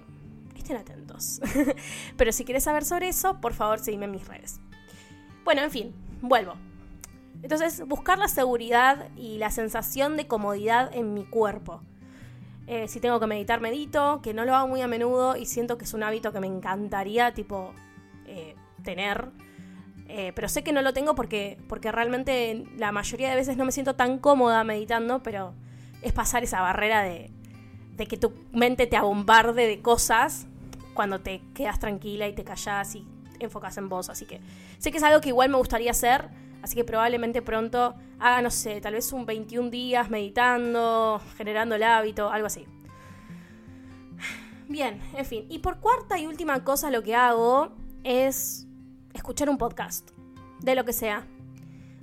estén 0.56 0.76
atentos. 0.76 1.40
Pero 2.16 2.32
si 2.32 2.44
quieres 2.44 2.64
saber 2.64 2.84
sobre 2.84 3.08
eso, 3.08 3.40
por 3.40 3.52
favor 3.52 3.78
seguime 3.78 4.06
en 4.06 4.12
mis 4.12 4.26
redes. 4.26 4.60
Bueno, 5.44 5.62
en 5.62 5.70
fin, 5.70 5.94
vuelvo. 6.22 6.54
Entonces, 7.42 7.86
buscar 7.86 8.18
la 8.18 8.28
seguridad 8.28 9.10
y 9.16 9.36
la 9.36 9.50
sensación 9.50 10.16
de 10.16 10.26
comodidad 10.26 10.90
en 10.94 11.12
mi 11.12 11.24
cuerpo. 11.24 11.82
Eh, 12.66 12.88
si 12.88 13.00
tengo 13.00 13.20
que 13.20 13.26
meditar, 13.26 13.60
medito, 13.60 14.22
que 14.22 14.32
no 14.32 14.46
lo 14.46 14.54
hago 14.54 14.66
muy 14.66 14.80
a 14.80 14.88
menudo 14.88 15.36
y 15.36 15.44
siento 15.44 15.76
que 15.76 15.84
es 15.84 15.92
un 15.92 16.02
hábito 16.02 16.32
que 16.32 16.40
me 16.40 16.46
encantaría, 16.46 17.34
tipo, 17.34 17.74
eh, 18.26 18.56
tener. 18.82 19.28
Eh, 20.08 20.32
pero 20.34 20.48
sé 20.48 20.62
que 20.64 20.72
no 20.72 20.80
lo 20.80 20.94
tengo 20.94 21.14
porque, 21.14 21.58
porque 21.68 21.92
realmente 21.92 22.64
la 22.78 22.92
mayoría 22.92 23.28
de 23.28 23.36
veces 23.36 23.58
no 23.58 23.66
me 23.66 23.72
siento 23.72 23.94
tan 23.94 24.18
cómoda 24.18 24.64
meditando, 24.64 25.22
pero 25.22 25.52
es 26.00 26.14
pasar 26.14 26.42
esa 26.44 26.62
barrera 26.62 27.02
de, 27.02 27.30
de 27.96 28.06
que 28.06 28.16
tu 28.16 28.32
mente 28.52 28.86
te 28.86 28.96
abombarde 28.96 29.66
de 29.66 29.80
cosas 29.80 30.46
cuando 30.94 31.20
te 31.20 31.42
quedas 31.54 31.78
tranquila 31.78 32.28
y 32.28 32.34
te 32.34 32.44
callas 32.44 32.94
y 32.94 33.06
enfocas 33.40 33.76
en 33.78 33.88
vos. 33.88 34.08
Así 34.08 34.26
que 34.26 34.40
sé 34.78 34.90
que 34.90 34.98
es 34.98 35.02
algo 35.02 35.20
que 35.20 35.28
igual 35.28 35.50
me 35.50 35.56
gustaría 35.56 35.90
hacer. 35.90 36.28
Así 36.62 36.76
que 36.76 36.84
probablemente 36.84 37.42
pronto 37.42 37.94
haga, 38.18 38.40
no 38.40 38.50
sé, 38.50 38.80
tal 38.80 38.94
vez 38.94 39.12
un 39.12 39.26
21 39.26 39.68
días 39.68 40.08
meditando, 40.08 41.20
generando 41.36 41.74
el 41.74 41.82
hábito, 41.82 42.30
algo 42.30 42.46
así. 42.46 42.64
Bien, 44.68 44.98
en 45.14 45.26
fin. 45.26 45.46
Y 45.50 45.58
por 45.58 45.80
cuarta 45.80 46.18
y 46.18 46.26
última 46.26 46.64
cosa 46.64 46.90
lo 46.90 47.02
que 47.02 47.14
hago 47.14 47.72
es 48.02 48.66
escuchar 49.12 49.50
un 49.50 49.58
podcast. 49.58 50.10
De 50.60 50.74
lo 50.74 50.86
que 50.86 50.94
sea. 50.94 51.26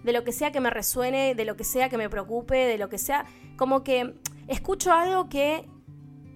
De 0.03 0.13
lo 0.13 0.24
que 0.24 0.31
sea 0.31 0.51
que 0.51 0.60
me 0.60 0.69
resuene, 0.69 1.33
de 1.33 1.45
lo 1.45 1.55
que 1.55 1.63
sea 1.63 1.89
que 1.89 1.98
me 1.98 2.10
preocupe, 2.10 2.55
de 2.55 2.77
lo 2.77 2.88
que 2.88 3.00
sea. 3.00 3.25
Como 3.57 3.83
que 3.83 4.15
escucho 4.48 4.91
algo 4.93 5.27
que 5.27 5.67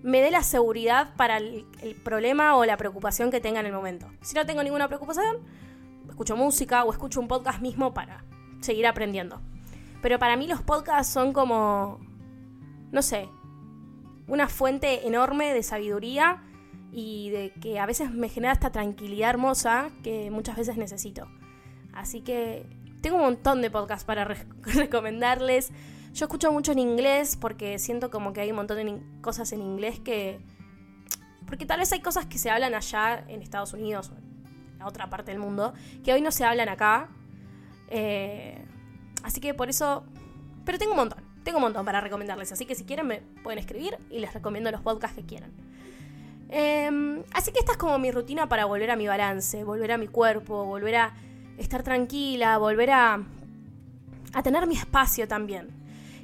me 0.06 0.22
dé 0.22 0.30
la 0.30 0.44
seguridad 0.44 1.16
para 1.16 1.38
el, 1.38 1.66
problema 2.04 2.56
o 2.56 2.64
la 2.64 2.78
preocupación 2.78 3.32
que 3.32 3.42
tenga 3.42 3.60
en 3.60 3.66
el 3.66 3.74
momento. 3.74 4.08
Si 4.22 4.36
no 4.36 4.46
tengo 4.46 4.62
ninguna 4.62 4.88
preocupación, 4.88 5.38
escucho 6.08 6.38
música 6.38 6.84
o 6.84 6.92
escucho 6.92 7.20
un 7.20 7.28
podcast 7.28 7.60
mismo 7.60 7.92
para 7.96 8.24
seguir 8.62 8.86
aprendiendo. 8.86 9.42
Pero 10.04 10.20
para 10.20 10.38
mí 10.38 10.46
los 10.46 10.62
podcasts 10.62 11.12
son 11.12 11.34
como, 11.34 12.00
no 12.92 13.02
sé, 13.02 13.28
una 14.28 14.48
fuente 14.48 15.08
enorme 15.08 15.56
de 15.56 15.64
sabiduría 15.64 16.44
y 16.92 17.32
de 17.32 17.52
que 17.60 17.80
a 17.80 17.88
veces 17.88 18.12
me 18.12 18.30
genera 18.30 18.54
esta 18.54 18.72
tranquilidad 18.72 19.32
hermosa 19.32 19.90
que 20.04 20.30
muchas 20.30 20.56
veces 20.56 20.78
necesito. 20.78 21.28
Así 21.96 22.22
que 22.22 22.68
tengo 23.02 23.16
un 23.16 23.24
montón 23.24 23.64
de 23.64 23.72
podcasts 23.72 24.06
para 24.06 24.24
re 24.24 24.38
recomendarles. 24.66 25.72
Yo 26.16 26.28
escucho 26.28 26.50
mucho 26.54 26.72
en 26.72 26.80
inglés 26.80 27.36
porque 27.36 27.78
siento 27.78 28.10
como 28.10 28.32
que 28.32 28.40
hay 28.40 28.50
un 28.50 28.56
montón 28.56 28.78
de 28.78 29.02
cosas 29.20 29.52
en 29.52 29.62
inglés 29.62 30.00
que... 30.00 30.40
Porque 31.46 31.66
tal 31.66 31.80
vez 31.82 31.92
hay 31.92 32.00
cosas 32.00 32.26
que 32.26 32.38
se 32.38 32.50
hablan 32.50 32.74
allá 32.74 33.26
en 33.28 33.42
Estados 33.42 33.74
Unidos 33.74 34.12
o 34.12 34.16
en 34.16 34.80
la 34.80 34.88
otra 34.88 35.10
parte 35.10 35.32
del 35.32 35.42
mundo 35.42 35.74
que 36.06 36.14
hoy 36.14 36.22
no 36.22 36.32
se 36.32 36.46
hablan 36.46 36.70
acá. 36.70 37.10
Eh, 37.90 38.64
así 39.24 39.42
que 39.42 39.54
por 39.54 39.68
eso... 39.68 40.06
Pero 40.64 40.78
tengo 40.78 40.94
un 40.94 41.00
montón, 41.00 41.22
tengo 41.44 41.58
un 41.58 41.64
montón 41.64 41.86
para 41.86 42.00
recomendarles. 42.00 42.50
Así 42.54 42.66
que 42.66 42.76
si 42.76 42.86
quieren 42.86 43.08
me 43.08 43.20
pueden 43.44 43.60
escribir 43.60 43.98
y 44.10 44.20
les 44.20 44.34
recomiendo 44.34 44.72
los 44.72 44.80
podcasts 44.80 45.18
que 45.18 45.26
quieran. 45.26 45.52
Eh, 46.48 47.26
así 47.34 47.52
que 47.52 47.60
esta 47.60 47.74
es 47.74 47.78
como 47.78 48.00
mi 48.00 48.12
rutina 48.12 48.48
para 48.48 48.64
volver 48.64 48.90
a 48.90 48.96
mi 48.96 49.06
balance, 49.06 49.66
volver 49.66 49.92
a 49.92 49.98
mi 49.98 50.08
cuerpo, 50.08 50.64
volver 50.64 50.96
a 50.96 51.14
estar 51.58 51.84
tranquila, 51.84 52.58
volver 52.58 52.92
a, 52.92 53.22
a 54.32 54.44
tener 54.44 54.66
mi 54.66 54.76
espacio 54.76 55.28
también. 55.28 55.75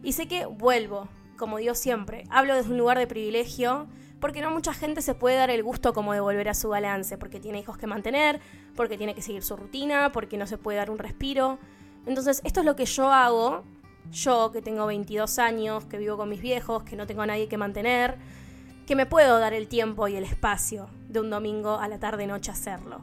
Y 0.04 0.14
sé 0.14 0.28
que 0.28 0.46
vuelvo, 0.46 1.08
como 1.38 1.58
digo 1.58 1.76
siempre, 1.76 2.24
hablo 2.30 2.56
desde 2.56 2.72
un 2.72 2.78
lugar 2.78 2.98
de 2.98 3.08
privilegio, 3.08 3.88
porque 4.20 4.42
no 4.42 4.52
mucha 4.52 4.74
gente 4.74 5.02
se 5.02 5.16
puede 5.16 5.36
dar 5.36 5.50
el 5.50 5.64
gusto 5.64 5.94
como 5.94 6.14
de 6.14 6.20
volver 6.20 6.48
a 6.50 6.54
su 6.54 6.70
balance, 6.70 7.18
porque 7.18 7.40
tiene 7.40 7.60
hijos 7.60 7.78
que 7.78 7.88
mantener, 7.88 8.40
porque 8.76 8.98
tiene 8.98 9.16
que 9.16 9.22
seguir 9.22 9.44
su 9.44 9.56
rutina, 9.56 10.12
porque 10.12 10.38
no 10.38 10.48
se 10.48 10.58
puede 10.58 10.78
dar 10.78 10.92
un 10.92 11.00
respiro. 11.00 11.58
Entonces, 12.06 12.42
esto 12.44 12.60
es 12.62 12.66
lo 12.66 12.76
que 12.76 12.86
yo 12.86 13.12
hago, 13.12 13.64
yo 14.12 14.52
que 14.52 14.62
tengo 14.62 14.86
22 14.86 15.40
años, 15.40 15.86
que 15.86 15.98
vivo 15.98 16.18
con 16.18 16.30
mis 16.30 16.42
viejos, 16.42 16.84
que 16.84 16.96
no 16.96 17.08
tengo 17.08 17.24
a 17.24 17.26
nadie 17.26 17.48
que 17.48 17.58
mantener, 17.58 18.18
que 18.86 18.96
me 18.96 19.06
puedo 19.06 19.40
dar 19.40 19.54
el 19.54 19.68
tiempo 19.68 20.08
y 20.08 20.16
el 20.16 20.24
espacio 20.24 20.90
de 21.08 21.20
un 21.20 21.30
domingo 21.30 21.80
a 21.80 21.88
la 21.88 22.00
tarde 22.00 22.28
noche 22.28 22.52
hacerlo. 22.52 23.02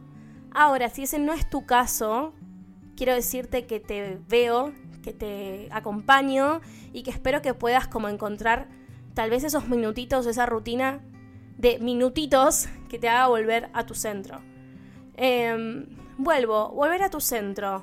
Ahora, 0.53 0.89
si 0.91 1.05
ese 1.05 1.19
no 1.19 1.33
es 1.33 1.49
tu 1.49 1.67
caso, 1.67 2.33
quiero 2.97 3.15
decirte 3.15 3.67
que 3.67 3.81
te 3.81 4.19
veo, 4.29 4.73
te 5.13 5.69
acompaño 5.71 6.61
y 6.93 7.03
que 7.03 7.11
espero 7.11 7.43
que 7.43 7.55
puedas 7.55 7.89
como 7.89 8.09
encontrar 8.09 8.69
tal 9.15 9.31
vez 9.31 9.45
esos 9.45 9.69
minutitos, 9.69 10.27
esa 10.27 10.47
rutina 10.47 11.01
de 11.57 11.79
minutitos 11.81 12.69
que 12.89 12.99
te 12.99 13.09
haga 13.09 13.27
volver 13.27 13.69
a 13.73 13.85
tu 13.85 13.95
centro. 13.95 14.41
Eh, 15.17 15.87
vuelvo, 16.17 16.71
volver 16.71 17.03
a 17.03 17.11
tu 17.11 17.21
centro. 17.21 17.83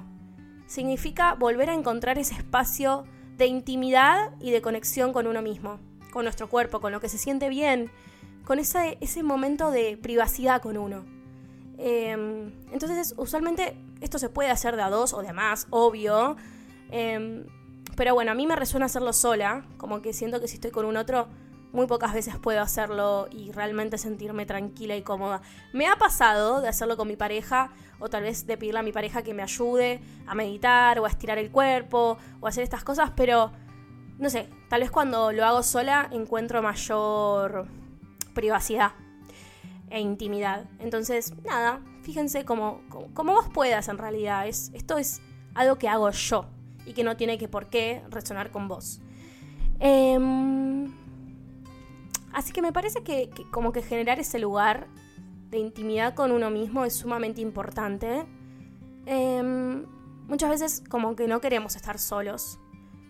Significa 0.67 1.35
volver 1.35 1.69
a 1.69 1.73
encontrar 1.73 2.17
ese 2.17 2.35
espacio 2.35 3.03
de 3.37 3.47
intimidad 3.47 4.31
y 4.39 4.51
de 4.51 4.61
conexión 4.61 5.13
con 5.13 5.27
uno 5.27 5.41
mismo, 5.41 5.79
con 6.11 6.23
nuestro 6.23 6.49
cuerpo, 6.49 6.79
con 6.79 6.91
lo 6.91 7.01
que 7.01 7.09
se 7.09 7.17
siente 7.17 7.49
bien, 7.49 7.91
con 8.45 8.59
ese, 8.59 8.97
ese 9.01 9.23
momento 9.23 9.71
de 9.71 9.97
privacidad 9.97 10.61
con 10.61 10.77
uno. 10.77 11.03
Eh, 11.77 12.51
entonces, 12.71 13.13
usualmente 13.17 13.75
esto 14.01 14.19
se 14.19 14.29
puede 14.29 14.49
hacer 14.49 14.75
de 14.75 14.83
a 14.83 14.89
dos 14.89 15.13
o 15.13 15.21
de 15.21 15.29
a 15.29 15.33
más, 15.33 15.67
obvio. 15.69 16.37
Eh, 16.97 17.45
pero 17.97 18.13
bueno, 18.13 18.31
a 18.31 18.35
mí 18.35 18.47
me 18.47 18.55
resuena 18.55 18.85
hacerlo 18.85 19.11
sola, 19.11 19.65
como 19.77 20.01
que 20.01 20.13
siento 20.13 20.39
que 20.39 20.47
si 20.47 20.55
estoy 20.55 20.71
con 20.71 20.85
un 20.85 20.95
otro, 20.95 21.27
muy 21.73 21.87
pocas 21.87 22.13
veces 22.13 22.37
puedo 22.37 22.61
hacerlo 22.61 23.27
y 23.31 23.51
realmente 23.51 23.97
sentirme 23.97 24.45
tranquila 24.45 24.95
y 24.95 25.01
cómoda. 25.01 25.41
Me 25.73 25.87
ha 25.87 25.97
pasado 25.97 26.61
de 26.61 26.69
hacerlo 26.69 26.95
con 26.95 27.09
mi 27.09 27.17
pareja 27.17 27.69
o 27.99 28.09
tal 28.09 28.23
vez 28.23 28.47
de 28.47 28.57
pedirle 28.57 28.79
a 28.79 28.83
mi 28.83 28.93
pareja 28.93 29.23
que 29.23 29.33
me 29.33 29.43
ayude 29.43 29.99
a 30.25 30.35
meditar 30.35 30.99
o 30.99 31.05
a 31.05 31.09
estirar 31.09 31.37
el 31.37 31.51
cuerpo 31.51 32.17
o 32.39 32.45
a 32.45 32.49
hacer 32.49 32.63
estas 32.63 32.85
cosas, 32.85 33.11
pero 33.13 33.51
no 34.17 34.29
sé, 34.29 34.49
tal 34.69 34.79
vez 34.79 34.89
cuando 34.89 35.33
lo 35.33 35.43
hago 35.43 35.63
sola 35.63 36.07
encuentro 36.13 36.61
mayor 36.61 37.67
privacidad 38.33 38.93
e 39.89 39.99
intimidad. 39.99 40.65
Entonces, 40.79 41.33
nada, 41.43 41.81
fíjense 42.03 42.45
como, 42.45 42.81
como, 42.87 43.13
como 43.13 43.33
vos 43.33 43.49
puedas 43.53 43.89
en 43.89 43.97
realidad. 43.97 44.47
Es, 44.47 44.71
esto 44.73 44.97
es 44.97 45.21
algo 45.55 45.77
que 45.77 45.89
hago 45.89 46.09
yo 46.11 46.54
y 46.85 46.93
que 46.93 47.03
no 47.03 47.17
tiene 47.17 47.37
que 47.37 47.47
por 47.47 47.67
qué 47.67 48.03
resonar 48.09 48.51
con 48.51 48.67
vos. 48.67 49.01
Eh, 49.79 50.17
así 52.33 52.53
que 52.53 52.61
me 52.61 52.71
parece 52.71 53.03
que, 53.03 53.29
como 53.51 53.71
que 53.71 53.81
generar 53.81 54.19
ese 54.19 54.39
lugar 54.39 54.87
de 55.49 55.57
intimidad 55.59 56.15
con 56.15 56.31
uno 56.31 56.49
mismo 56.49 56.85
es 56.85 56.95
sumamente 56.95 57.41
importante. 57.41 58.25
Eh, 59.05 59.83
muchas 60.27 60.49
veces 60.49 60.83
como 60.89 61.15
que 61.15 61.27
no 61.27 61.41
queremos 61.41 61.75
estar 61.75 61.99
solos. 61.99 62.59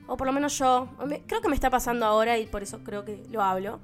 O 0.08 0.18
por 0.18 0.28
lo 0.28 0.34
menos 0.34 0.58
yo, 0.58 0.88
creo 1.26 1.42
que 1.42 1.50
me 1.50 1.56
está 1.56 1.70
pasando 1.70 2.06
ahora 2.06 2.38
y 2.38 2.46
por 2.46 2.62
eso 2.62 2.84
creo 2.84 3.06
que 3.06 3.24
lo 3.32 3.42
hablo. 3.42 3.80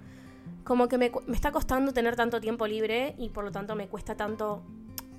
Como 0.64 0.88
que 0.88 0.98
me, 0.98 1.12
me 1.26 1.36
está 1.36 1.52
costando 1.52 1.94
tener 1.94 2.16
tanto 2.16 2.40
tiempo 2.40 2.68
libre 2.68 3.16
y 3.18 3.30
por 3.30 3.44
lo 3.44 3.52
tanto 3.52 3.76
me 3.76 3.88
cuesta 3.88 4.16
tanto 4.16 4.62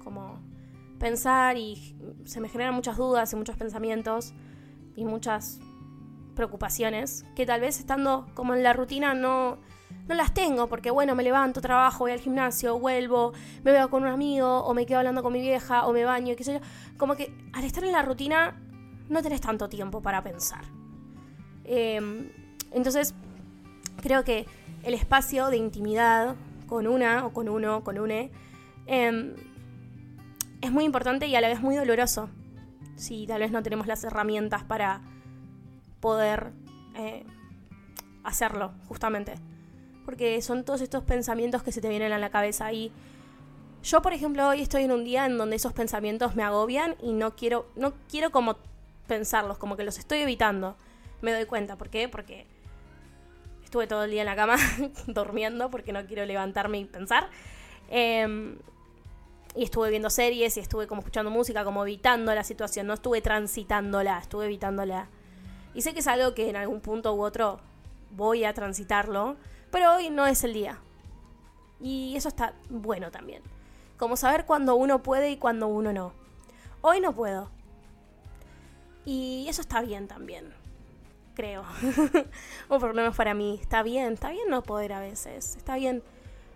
como 0.05 0.39
pensar 1.01 1.57
y 1.57 1.97
se 2.25 2.41
me 2.41 2.49
generan 2.49 2.75
muchas 2.75 2.97
dudas 2.97 3.33
y 3.33 3.37
muchos 3.37 3.57
pensamientos 3.57 4.33
y 4.97 5.05
muchas 5.05 5.61
preocupaciones 6.35 7.25
que 7.37 7.47
tal 7.47 7.61
vez 7.61 7.79
estando 7.79 8.27
como 8.35 8.55
en 8.55 8.63
la 8.63 8.73
rutina 8.73 9.15
no, 9.15 9.59
no 10.09 10.15
las 10.15 10.35
tengo, 10.35 10.69
porque 10.69 10.91
bueno, 10.91 11.15
me 11.15 11.23
levanto, 11.23 11.61
trabajo, 11.61 12.05
voy 12.05 12.13
al 12.13 12.21
gimnasio, 12.21 12.79
vuelvo, 12.79 13.33
me 13.63 13.73
veo 13.73 13.91
con 13.91 14.03
un 14.03 14.09
amigo, 14.09 14.65
o 14.65 14.75
me 14.75 14.87
quedo 14.87 14.99
hablando 14.99 15.23
con 15.23 15.33
mi 15.33 15.41
vieja, 15.41 15.87
o 15.87 15.93
me 15.93 16.05
baño, 16.05 16.35
qué 16.37 16.45
sé 16.45 16.55
yo. 16.55 16.61
Como 16.97 17.17
que 17.17 17.35
al 17.53 17.65
estar 17.65 17.85
en 17.85 17.93
la 17.93 18.03
rutina 18.03 18.61
no 19.09 19.23
tenés 19.23 19.41
tanto 19.41 19.69
tiempo 19.69 20.01
para 20.03 20.23
pensar. 20.23 20.65
Eh, 21.65 22.31
entonces, 22.73 23.15
creo 24.01 24.25
que 24.25 24.47
el 24.83 24.95
espacio 24.95 25.49
de 25.49 25.59
intimidad 25.59 26.35
con 26.67 26.87
una, 26.87 27.27
o 27.27 27.33
con 27.33 27.49
uno, 27.49 27.85
con 27.85 27.99
une, 27.99 28.31
eh, 28.87 29.35
es 30.61 30.73
muy 30.73 30.85
importante 30.85 31.27
y 31.27 31.37
a 31.37 31.41
la 31.41 31.49
vez 31.49 31.61
muy 31.61 31.77
doloroso 31.77 32.31
si 32.97 33.27
tal 33.27 33.41
vez 33.41 33.51
no 33.51 33.63
tenemos 33.63 33.87
las 33.87 34.05
herramientas 34.05 34.65
para 34.65 35.01
poder 36.01 36.53
eh, 36.95 37.25
hacerlo, 38.25 38.73
justamente. 38.89 39.35
Porque 40.05 40.41
son 40.43 40.65
todos 40.65 40.81
estos 40.81 41.05
pensamientos 41.05 41.63
que 41.63 41.73
se 41.73 41.81
te 41.81 41.89
vienen 41.89 42.13
a 42.13 42.19
la 42.19 42.31
cabeza 42.31 42.73
y 42.73 42.93
yo, 43.83 44.01
por 44.01 44.13
ejemplo, 44.13 44.47
hoy 44.47 44.61
estoy 44.61 44.85
en 44.85 44.93
un 44.93 45.05
día 45.05 45.27
en 45.27 45.39
donde 45.39 45.57
esos 45.57 45.73
pensamientos 45.73 46.37
me 46.37 46.45
agobian 46.45 46.95
y 47.03 47.13
no 47.13 47.35
quiero, 47.35 47.67
no 47.75 47.95
quiero 48.09 48.31
como 48.31 48.57
pensarlos, 49.09 49.59
como 49.59 49.77
que 49.77 49.83
los 49.83 49.99
estoy 49.99 50.19
evitando. 50.19 50.77
Me 51.21 51.33
doy 51.33 51.47
cuenta, 51.47 51.77
¿por 51.77 51.89
qué? 51.89 52.09
Porque 52.09 52.47
estuve 53.65 53.89
todo 53.89 54.05
el 54.05 54.13
día 54.13 54.23
en 54.23 54.27
la 54.27 54.37
cama 54.37 54.57
durmiendo 55.07 55.71
porque 55.71 55.93
no 55.93 56.07
quiero 56.07 56.25
levantarme 56.25 56.79
y 56.79 56.85
pensar. 56.85 57.29
Eh, 57.89 58.57
y 59.55 59.65
estuve 59.65 59.91
viendo 59.91 60.09
series 60.11 60.57
y 60.57 60.61
estuve 60.61 60.87
como 60.87 61.01
escuchando 61.01 61.31
música, 61.31 61.65
como 61.65 61.83
evitando 61.83 62.35
la 62.35 62.45
situación, 62.45 62.87
no 62.87 62.95
estuve 62.95 63.21
transitándola, 63.21 64.19
estuve 64.19 64.47
evitándola. 64.47 65.09
Y 65.75 65.83
sé 65.83 65.93
que 65.93 66.01
es 66.01 66.07
algo 66.07 66.35
que 66.35 66.49
en 66.49 66.57
algún 66.57 66.81
punto 66.81 67.15
u 67.15 67.23
otro 67.23 67.61
voy 68.11 68.45
a 68.45 68.55
transitarlo, 68.55 69.37
pero 69.71 69.95
hoy 69.95 70.11
no 70.11 70.27
es 70.27 70.45
el 70.45 70.55
día. 70.55 70.79
Y 71.81 72.15
eso 72.17 72.29
está 72.29 72.55
bueno 72.71 73.11
también. 73.11 73.43
Como 73.99 74.17
saber 74.17 74.47
cuándo 74.47 74.75
uno 74.75 75.03
puede 75.03 75.31
y 75.31 75.37
cuándo 75.37 75.67
uno 75.67 75.93
no. 75.93 76.13
Hoy 76.81 77.01
no 77.01 77.15
puedo. 77.15 77.51
Y 79.05 79.47
eso 79.49 79.61
está 79.61 79.81
bien 79.81 80.09
también. 80.09 80.53
Creo. 81.35 81.65
o 82.69 82.79
por 82.79 82.89
lo 82.89 82.95
menos 82.95 83.17
para 83.17 83.35
mí. 83.35 83.59
Está 83.61 83.83
bien. 83.83 84.13
Está 84.13 84.31
bien 84.31 84.49
no 84.49 84.63
poder 84.63 84.93
a 84.93 85.01
veces. 85.01 85.57
Está 85.57 85.77
bien 85.77 86.03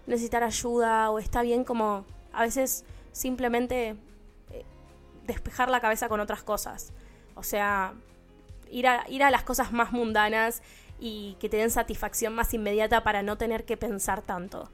necesitar 0.06 0.44
ayuda. 0.44 1.10
O 1.10 1.18
está 1.18 1.42
bien 1.42 1.64
como 1.64 2.04
a 2.36 2.42
veces 2.42 2.84
simplemente 3.12 3.96
eh, 4.50 4.64
despejar 5.26 5.70
la 5.70 5.80
cabeza 5.80 6.08
con 6.08 6.20
otras 6.20 6.42
cosas. 6.42 6.92
O 7.34 7.42
sea, 7.42 7.94
ir 8.70 8.86
a, 8.86 9.08
ir 9.08 9.22
a 9.22 9.30
las 9.30 9.42
cosas 9.42 9.72
más 9.72 9.92
mundanas 9.92 10.62
y 11.00 11.36
que 11.40 11.48
te 11.48 11.56
den 11.56 11.70
satisfacción 11.70 12.34
más 12.34 12.52
inmediata 12.54 13.02
para 13.02 13.22
no 13.22 13.38
tener 13.38 13.64
que 13.64 13.76
pensar 13.76 14.22
tanto. 14.22 14.70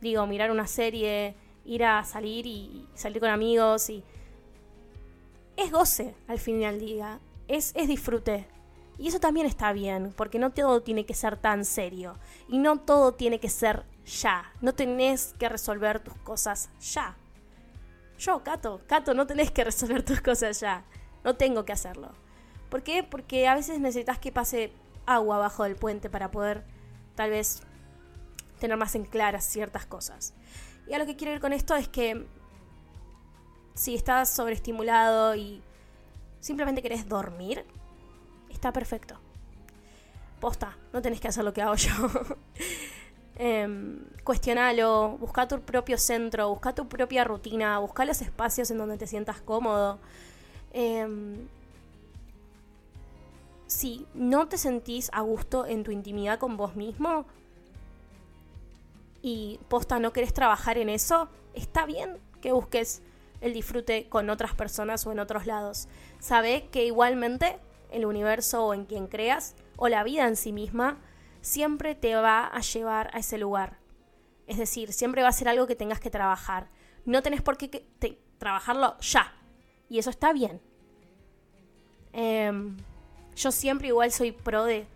Digo, 0.00 0.26
mirar 0.26 0.50
una 0.50 0.66
serie, 0.66 1.36
ir 1.64 1.84
a 1.84 2.04
salir 2.04 2.46
y 2.46 2.86
salir 2.94 3.20
con 3.20 3.30
amigos 3.30 3.88
y... 3.88 4.04
Es 5.56 5.70
goce 5.70 6.14
al 6.28 6.38
fin 6.38 6.60
y 6.60 6.64
al 6.64 6.80
día, 6.80 7.20
es, 7.46 7.72
es 7.76 7.86
disfrute. 7.86 8.48
Y 8.98 9.08
eso 9.08 9.20
también 9.20 9.46
está 9.46 9.72
bien, 9.72 10.12
porque 10.16 10.38
no 10.38 10.50
todo 10.50 10.82
tiene 10.82 11.04
que 11.04 11.14
ser 11.14 11.36
tan 11.36 11.64
serio. 11.64 12.14
Y 12.48 12.58
no 12.58 12.80
todo 12.80 13.12
tiene 13.12 13.38
que 13.38 13.50
ser 13.50 13.84
ya. 14.04 14.52
No 14.60 14.74
tenés 14.74 15.34
que 15.38 15.48
resolver 15.48 16.00
tus 16.00 16.16
cosas 16.18 16.70
ya. 16.80 17.16
Yo, 18.18 18.42
Cato, 18.44 18.82
Cato, 18.86 19.14
no 19.14 19.26
tenés 19.26 19.50
que 19.50 19.64
resolver 19.64 20.02
tus 20.04 20.20
cosas 20.20 20.60
ya. 20.60 20.84
No 21.24 21.36
tengo 21.36 21.64
que 21.64 21.72
hacerlo. 21.72 22.12
¿Por 22.68 22.82
qué? 22.82 23.02
Porque 23.02 23.48
a 23.48 23.54
veces 23.54 23.80
necesitas 23.80 24.18
que 24.18 24.32
pase 24.32 24.72
agua 25.06 25.36
abajo 25.36 25.64
del 25.64 25.76
puente 25.76 26.08
para 26.08 26.30
poder 26.30 26.64
tal 27.14 27.30
vez 27.30 27.62
tener 28.58 28.76
más 28.76 28.94
en 28.94 29.04
claras 29.04 29.44
ciertas 29.44 29.86
cosas. 29.86 30.34
Y 30.86 30.94
a 30.94 30.98
lo 30.98 31.06
que 31.06 31.16
quiero 31.16 31.34
ir 31.34 31.40
con 31.40 31.52
esto 31.52 31.74
es 31.74 31.88
que 31.88 32.26
si 33.74 33.94
estás 33.94 34.30
sobreestimulado 34.30 35.34
y 35.34 35.62
simplemente 36.40 36.82
querés 36.82 37.08
dormir, 37.08 37.64
está 38.50 38.72
perfecto. 38.72 39.18
Posta, 40.40 40.76
no 40.92 41.02
tenés 41.02 41.20
que 41.20 41.28
hacer 41.28 41.44
lo 41.44 41.52
que 41.52 41.62
hago 41.62 41.74
yo. 41.74 41.92
eh, 43.44 43.66
cuestionalo, 44.22 45.18
busca 45.18 45.48
tu 45.48 45.60
propio 45.62 45.98
centro, 45.98 46.48
busca 46.48 46.72
tu 46.76 46.88
propia 46.88 47.24
rutina, 47.24 47.80
busca 47.80 48.04
los 48.04 48.22
espacios 48.22 48.70
en 48.70 48.78
donde 48.78 48.96
te 48.98 49.08
sientas 49.08 49.40
cómodo. 49.40 49.98
Eh, 50.72 51.08
si 53.66 54.06
no 54.14 54.46
te 54.46 54.58
sentís 54.58 55.10
a 55.12 55.22
gusto 55.22 55.66
en 55.66 55.82
tu 55.82 55.90
intimidad 55.90 56.38
con 56.38 56.56
vos 56.56 56.76
mismo 56.76 57.24
y 59.22 59.58
posta 59.68 59.98
no 59.98 60.12
querés 60.12 60.32
trabajar 60.32 60.78
en 60.78 60.88
eso, 60.88 61.28
está 61.52 61.84
bien 61.84 62.18
que 62.40 62.52
busques 62.52 63.02
el 63.40 63.54
disfrute 63.54 64.08
con 64.08 64.30
otras 64.30 64.54
personas 64.54 65.04
o 65.04 65.10
en 65.10 65.18
otros 65.18 65.46
lados. 65.46 65.88
Sabe 66.20 66.68
que 66.70 66.84
igualmente 66.84 67.58
el 67.90 68.06
universo 68.06 68.66
o 68.66 68.72
en 68.72 68.84
quien 68.84 69.08
creas 69.08 69.56
o 69.76 69.88
la 69.88 70.04
vida 70.04 70.28
en 70.28 70.36
sí 70.36 70.52
misma 70.52 70.98
siempre 71.42 71.94
te 71.94 72.14
va 72.14 72.46
a 72.46 72.60
llevar 72.60 73.10
a 73.12 73.18
ese 73.18 73.36
lugar. 73.36 73.78
Es 74.46 74.56
decir, 74.56 74.92
siempre 74.92 75.22
va 75.22 75.28
a 75.28 75.32
ser 75.32 75.48
algo 75.48 75.66
que 75.66 75.76
tengas 75.76 76.00
que 76.00 76.10
trabajar. 76.10 76.68
No 77.04 77.22
tenés 77.22 77.42
por 77.42 77.58
qué 77.58 77.86
trabajarlo 78.38 78.96
ya. 79.00 79.34
Y 79.90 79.98
eso 79.98 80.08
está 80.08 80.32
bien. 80.32 80.60
Eh, 82.14 82.50
yo 83.36 83.52
siempre 83.52 83.88
igual 83.88 84.12
soy 84.12 84.32
pro 84.32 84.64
de 84.64 84.86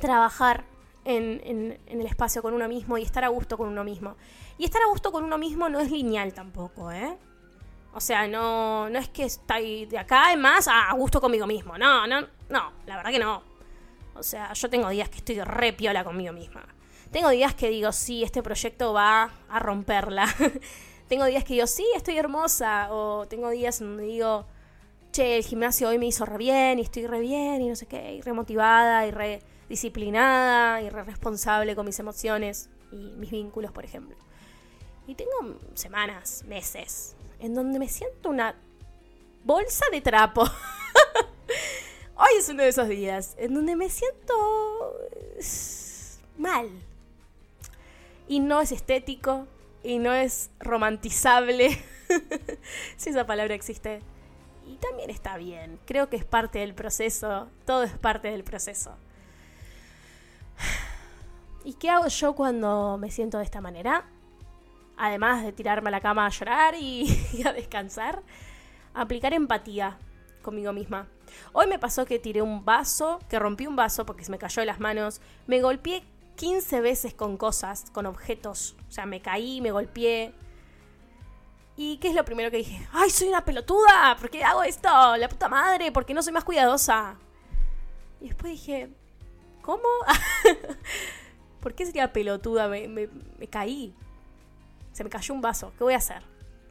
trabajar 0.00 0.64
en, 1.04 1.78
el 1.86 2.06
espacio 2.06 2.42
con 2.42 2.54
uno 2.54 2.68
mismo 2.68 2.98
y 2.98 3.02
estar 3.02 3.24
a 3.24 3.28
gusto 3.28 3.56
con 3.56 3.68
uno 3.68 3.84
mismo. 3.84 4.16
Y 4.58 4.64
estar 4.64 4.82
a 4.82 4.86
gusto 4.86 5.12
con 5.12 5.24
uno 5.24 5.38
mismo 5.38 5.68
no 5.68 5.80
es 5.80 5.90
lineal 5.90 6.32
tampoco, 6.32 6.90
¿eh? 6.90 7.16
O 7.92 8.00
sea, 8.00 8.26
no, 8.26 8.88
no 8.88 8.98
es 8.98 9.08
que 9.08 9.24
estoy 9.24 9.86
de 9.86 9.98
acá 9.98 10.32
en 10.32 10.40
más 10.40 10.66
a 10.68 10.92
gusto 10.94 11.20
conmigo 11.20 11.46
mismo. 11.46 11.78
No, 11.78 12.06
no, 12.06 12.22
no, 12.48 12.72
la 12.86 12.96
verdad 12.96 13.10
que 13.10 13.18
no. 13.18 13.53
O 14.14 14.22
sea, 14.22 14.52
yo 14.52 14.70
tengo 14.70 14.88
días 14.88 15.08
que 15.08 15.18
estoy 15.18 15.40
re 15.40 15.72
piola 15.72 16.04
conmigo 16.04 16.32
misma. 16.32 16.64
Tengo 17.10 17.30
días 17.30 17.54
que 17.54 17.68
digo, 17.68 17.92
sí, 17.92 18.24
este 18.24 18.42
proyecto 18.42 18.92
va 18.92 19.30
a 19.48 19.58
romperla. 19.58 20.26
tengo 21.08 21.24
días 21.26 21.44
que 21.44 21.54
digo, 21.54 21.66
sí, 21.66 21.86
estoy 21.94 22.18
hermosa. 22.18 22.88
O 22.90 23.26
tengo 23.28 23.50
días 23.50 23.80
donde 23.80 24.04
digo, 24.04 24.46
che, 25.12 25.36
el 25.36 25.44
gimnasio 25.44 25.88
hoy 25.88 25.98
me 25.98 26.06
hizo 26.06 26.26
re 26.26 26.38
bien 26.38 26.78
y 26.80 26.82
estoy 26.82 27.06
re 27.06 27.20
bien 27.20 27.62
y 27.62 27.68
no 27.68 27.76
sé 27.76 27.86
qué, 27.86 28.14
y 28.14 28.20
re 28.20 28.32
motivada 28.32 29.06
y 29.06 29.12
re 29.12 29.42
disciplinada 29.68 30.82
y 30.82 30.90
re 30.90 31.04
responsable 31.04 31.76
con 31.76 31.86
mis 31.86 31.98
emociones 32.00 32.68
y 32.90 32.96
mis 33.16 33.30
vínculos, 33.30 33.70
por 33.70 33.84
ejemplo. 33.84 34.16
Y 35.06 35.14
tengo 35.14 35.58
semanas, 35.74 36.44
meses, 36.48 37.14
en 37.38 37.54
donde 37.54 37.78
me 37.78 37.88
siento 37.88 38.28
una 38.28 38.56
bolsa 39.44 39.84
de 39.92 40.00
trapo. 40.00 40.44
hoy 42.24 42.38
es 42.38 42.48
uno 42.48 42.62
de 42.62 42.68
esos 42.68 42.88
días 42.88 43.34
en 43.38 43.54
donde 43.54 43.76
me 43.76 43.88
siento 43.90 44.34
mal. 46.38 46.70
Y 48.28 48.40
no 48.40 48.60
es 48.60 48.72
estético 48.72 49.46
y 49.82 49.98
no 49.98 50.12
es 50.14 50.50
romantizable. 50.60 51.78
si 52.96 53.10
esa 53.10 53.26
palabra 53.26 53.54
existe 53.54 54.00
y 54.66 54.76
también 54.76 55.10
está 55.10 55.36
bien. 55.36 55.78
Creo 55.84 56.08
que 56.08 56.16
es 56.16 56.24
parte 56.24 56.60
del 56.60 56.74
proceso. 56.74 57.48
Todo 57.66 57.82
es 57.82 57.92
parte 57.92 58.28
del 58.30 58.44
proceso. 58.44 58.94
¿Y 61.64 61.74
qué 61.74 61.90
hago 61.90 62.08
yo 62.08 62.34
cuando 62.34 62.96
me 62.98 63.10
siento 63.10 63.38
de 63.38 63.44
esta 63.44 63.60
manera? 63.60 64.06
Además 64.96 65.44
de 65.44 65.52
tirarme 65.52 65.88
a 65.88 65.90
la 65.90 66.00
cama 66.00 66.24
a 66.24 66.30
llorar 66.30 66.74
y, 66.78 67.42
a 67.44 67.52
descansar, 67.52 68.22
aplicar 68.94 69.34
empatía 69.34 69.98
conmigo 70.44 70.72
misma. 70.72 71.08
Hoy 71.52 71.66
me 71.66 71.80
pasó 71.80 72.04
que 72.06 72.20
tiré 72.20 72.40
un 72.40 72.64
vaso, 72.64 73.18
que 73.28 73.40
rompí 73.40 73.66
un 73.66 73.74
vaso 73.74 74.06
porque 74.06 74.24
se 74.24 74.30
me 74.30 74.38
cayó 74.38 74.60
de 74.62 74.66
las 74.66 74.78
manos. 74.78 75.20
Me 75.48 75.60
golpeé 75.60 76.04
15 76.36 76.80
veces 76.80 77.14
con 77.14 77.36
cosas, 77.36 77.90
con 77.90 78.06
objetos. 78.06 78.76
O 78.88 78.92
sea, 78.92 79.06
me 79.06 79.20
caí, 79.20 79.60
me 79.60 79.72
golpeé, 79.72 80.32
¿Y 81.76 81.96
qué 81.96 82.08
es 82.08 82.14
lo 82.14 82.24
primero 82.24 82.50
que 82.50 82.58
dije? 82.58 82.86
¡Ay, 82.92 83.10
soy 83.10 83.28
una 83.28 83.44
pelotuda! 83.44 84.16
¿Por 84.20 84.30
qué 84.30 84.44
hago 84.44 84.62
esto? 84.62 84.88
¡La 85.16 85.28
puta 85.28 85.48
madre! 85.48 85.90
¿Por 85.90 86.06
qué 86.06 86.14
no 86.14 86.22
soy 86.22 86.32
más 86.32 86.44
cuidadosa? 86.44 87.16
Y 88.20 88.28
después 88.28 88.52
dije, 88.52 88.90
¿cómo? 89.60 89.82
¿Por 91.60 91.74
qué 91.74 91.84
sería 91.84 92.12
pelotuda? 92.12 92.68
Me, 92.68 92.86
me, 92.86 93.48
caí. 93.48 93.92
Se 94.92 95.02
me 95.02 95.10
cayó 95.10 95.34
un 95.34 95.40
vaso. 95.40 95.72
¿Qué 95.76 95.82
voy 95.82 95.94
a 95.94 95.98
hacer? 95.98 96.22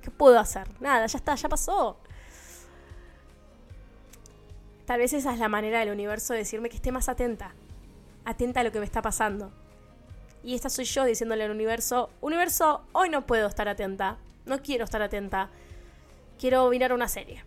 ¿Qué 0.01 0.09
puedo 0.09 0.39
hacer? 0.39 0.69
Nada, 0.79 1.05
ya 1.05 1.17
está, 1.17 1.36
ya 1.36 1.49
pasó. 1.49 1.97
Tal 4.86 5.00
vez 5.00 5.13
esa 5.13 5.34
es 5.34 5.39
la 5.39 5.50
manera 5.50 5.80
del 5.80 5.91
universo 5.91 6.34
de 6.34 6.39
decirme 6.39 6.69
que 6.69 6.76
esté 6.76 6.91
más 6.91 7.10
atenta. 7.10 7.54
Atenta 8.26 8.62
a 8.62 8.63
lo 8.63 8.72
que 8.72 8.80
me 8.80 8.86
está 8.86 9.02
pasando. 9.02 9.52
Y 10.43 10.56
esta 10.56 10.69
soy 10.69 10.86
yo 10.86 11.06
diciéndole 11.06 11.43
al 11.43 11.52
universo, 11.52 12.10
universo, 12.22 12.84
hoy 12.91 13.10
no 13.10 13.26
puedo 13.26 13.48
estar 13.48 13.67
atenta 13.67 14.17
no 14.46 14.62
quiero 14.62 14.84
estar 14.84 15.02
atenta. 15.02 15.50
Quiero 16.39 16.69
mirar 16.69 16.93
una 16.93 17.08
serie. 17.08 17.43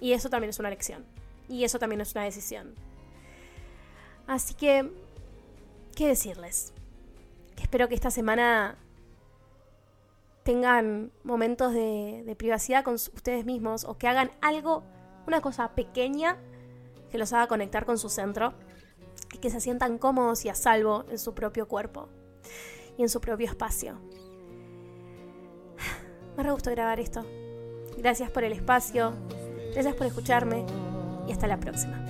Y 0.00 0.12
eso 0.12 0.30
también 0.30 0.50
es 0.50 0.58
una 0.58 0.70
lección. 0.70 1.04
Y 1.48 1.64
eso 1.64 1.78
también 1.78 2.00
es 2.00 2.12
una 2.14 2.24
decisión. 2.24 2.74
Así 4.26 4.54
que, 4.54 4.90
¿qué 5.96 6.06
decirles? 6.08 6.72
Espero 7.60 7.88
que 7.88 7.94
esta 7.94 8.10
semana 8.10 8.76
tengan 10.44 11.10
momentos 11.24 11.74
de, 11.74 12.34
privacidad 12.38 12.84
con 12.84 12.94
ustedes 12.94 13.44
mismos 13.44 13.84
o 13.84 13.98
que 13.98 14.08
hagan 14.08 14.30
algo, 14.40 14.84
una 15.30 15.40
cosa 15.40 15.76
pequeña 15.76 16.38
que 17.08 17.16
los 17.16 17.32
haga 17.32 17.46
conectar 17.46 17.86
con 17.86 17.98
su 17.98 18.08
centro 18.08 18.52
y 19.32 19.38
que 19.38 19.48
se 19.48 19.60
sientan 19.60 19.96
cómodos 19.96 20.44
y 20.44 20.48
a 20.48 20.56
salvo 20.56 21.04
en 21.08 21.20
su 21.20 21.34
propio 21.34 21.68
cuerpo 21.68 22.08
y 22.98 23.02
en 23.02 23.08
su 23.08 23.20
propio 23.20 23.46
espacio. 23.46 23.94
Me 26.36 26.42
re 26.42 26.50
gustó 26.50 26.72
grabar 26.72 26.98
esto. 26.98 27.24
Gracias 27.96 28.28
por 28.28 28.42
el 28.42 28.52
espacio, 28.52 29.12
gracias 29.72 29.94
por 29.94 30.08
escucharme 30.08 30.66
y 31.28 31.32
hasta 31.32 31.46
la 31.46 31.60
próxima. 31.60 32.04